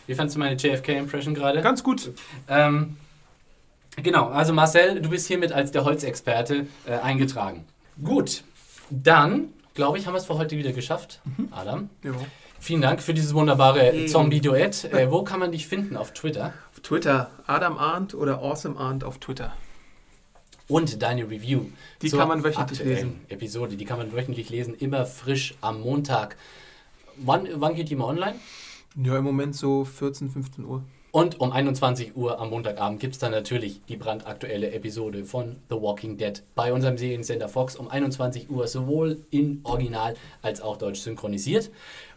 [0.06, 1.60] Wie fandest du meine JFK-Impression gerade?
[1.60, 2.12] Ganz gut.
[2.48, 2.96] Ähm,
[3.96, 7.66] genau, also Marcel, du bist hiermit als der Holzexperte äh, eingetragen.
[8.02, 8.44] Gut,
[8.88, 11.20] dann glaube ich, haben wir es für heute wieder geschafft.
[11.50, 12.14] Adam, Jo.
[12.62, 14.84] Vielen Dank für dieses wunderbare Zombie-Duett.
[14.92, 15.96] Äh, wo kann man dich finden?
[15.96, 16.54] Auf Twitter.
[16.72, 19.52] Auf Twitter Adam Arndt oder Awesome Arndt auf Twitter.
[20.68, 21.66] Und deine Review.
[22.00, 23.20] Die kann man wöchentlich lesen.
[23.28, 26.36] Episode, die kann man wöchentlich lesen, immer frisch am Montag.
[27.16, 28.36] Wann, wann geht die mal online?
[28.96, 30.82] Ja, im Moment so 14, 15 Uhr.
[31.10, 35.74] Und um 21 Uhr am Montagabend gibt es dann natürlich die brandaktuelle Episode von The
[35.74, 41.00] Walking Dead bei unserem Seriensender Fox um 21 Uhr, sowohl in Original als auch deutsch
[41.00, 41.70] synchronisiert.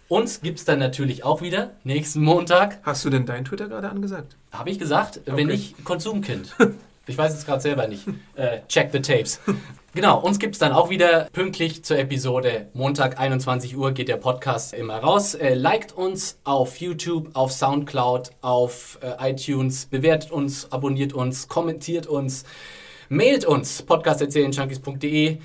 [0.08, 2.80] Uns gibt es dann natürlich auch wieder nächsten Montag.
[2.84, 4.36] Hast du denn dein Twitter gerade angesagt?
[4.52, 5.46] Habe ich gesagt, wenn Okay.
[5.46, 6.56] nicht, Konsumkind.
[7.08, 8.04] Ich weiß es gerade selber nicht.
[8.34, 9.40] Äh, check the tapes.
[9.94, 12.68] Genau, uns gibt es dann auch wieder pünktlich zur Episode.
[12.74, 15.36] Montag 21 Uhr geht der Podcast immer raus.
[15.36, 22.08] Äh, liked uns auf YouTube, auf Soundcloud, auf äh, iTunes, bewertet uns, abonniert uns, kommentiert
[22.08, 22.44] uns,
[23.08, 25.38] mailt uns, podcast.serienjunkies.de.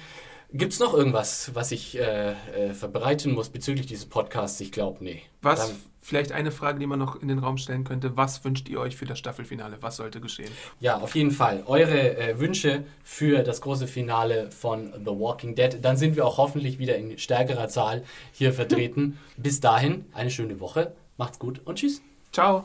[0.53, 4.61] Gibt es noch irgendwas, was ich äh, äh, verbreiten muss bezüglich dieses Podcasts?
[4.61, 5.23] Ich glaube, nee.
[5.43, 8.17] Was, Dann- vielleicht eine Frage, die man noch in den Raum stellen könnte.
[8.17, 9.79] Was wünscht ihr euch für das Staffelfinale?
[9.81, 10.51] Was sollte geschehen?
[10.81, 11.63] Ja, auf jeden Fall.
[11.67, 15.79] Eure äh, Wünsche für das große Finale von The Walking Dead.
[15.83, 19.19] Dann sind wir auch hoffentlich wieder in stärkerer Zahl hier vertreten.
[19.37, 20.95] Bis dahin, eine schöne Woche.
[21.17, 22.03] Macht's gut und tschüss.
[22.33, 22.65] Ciao!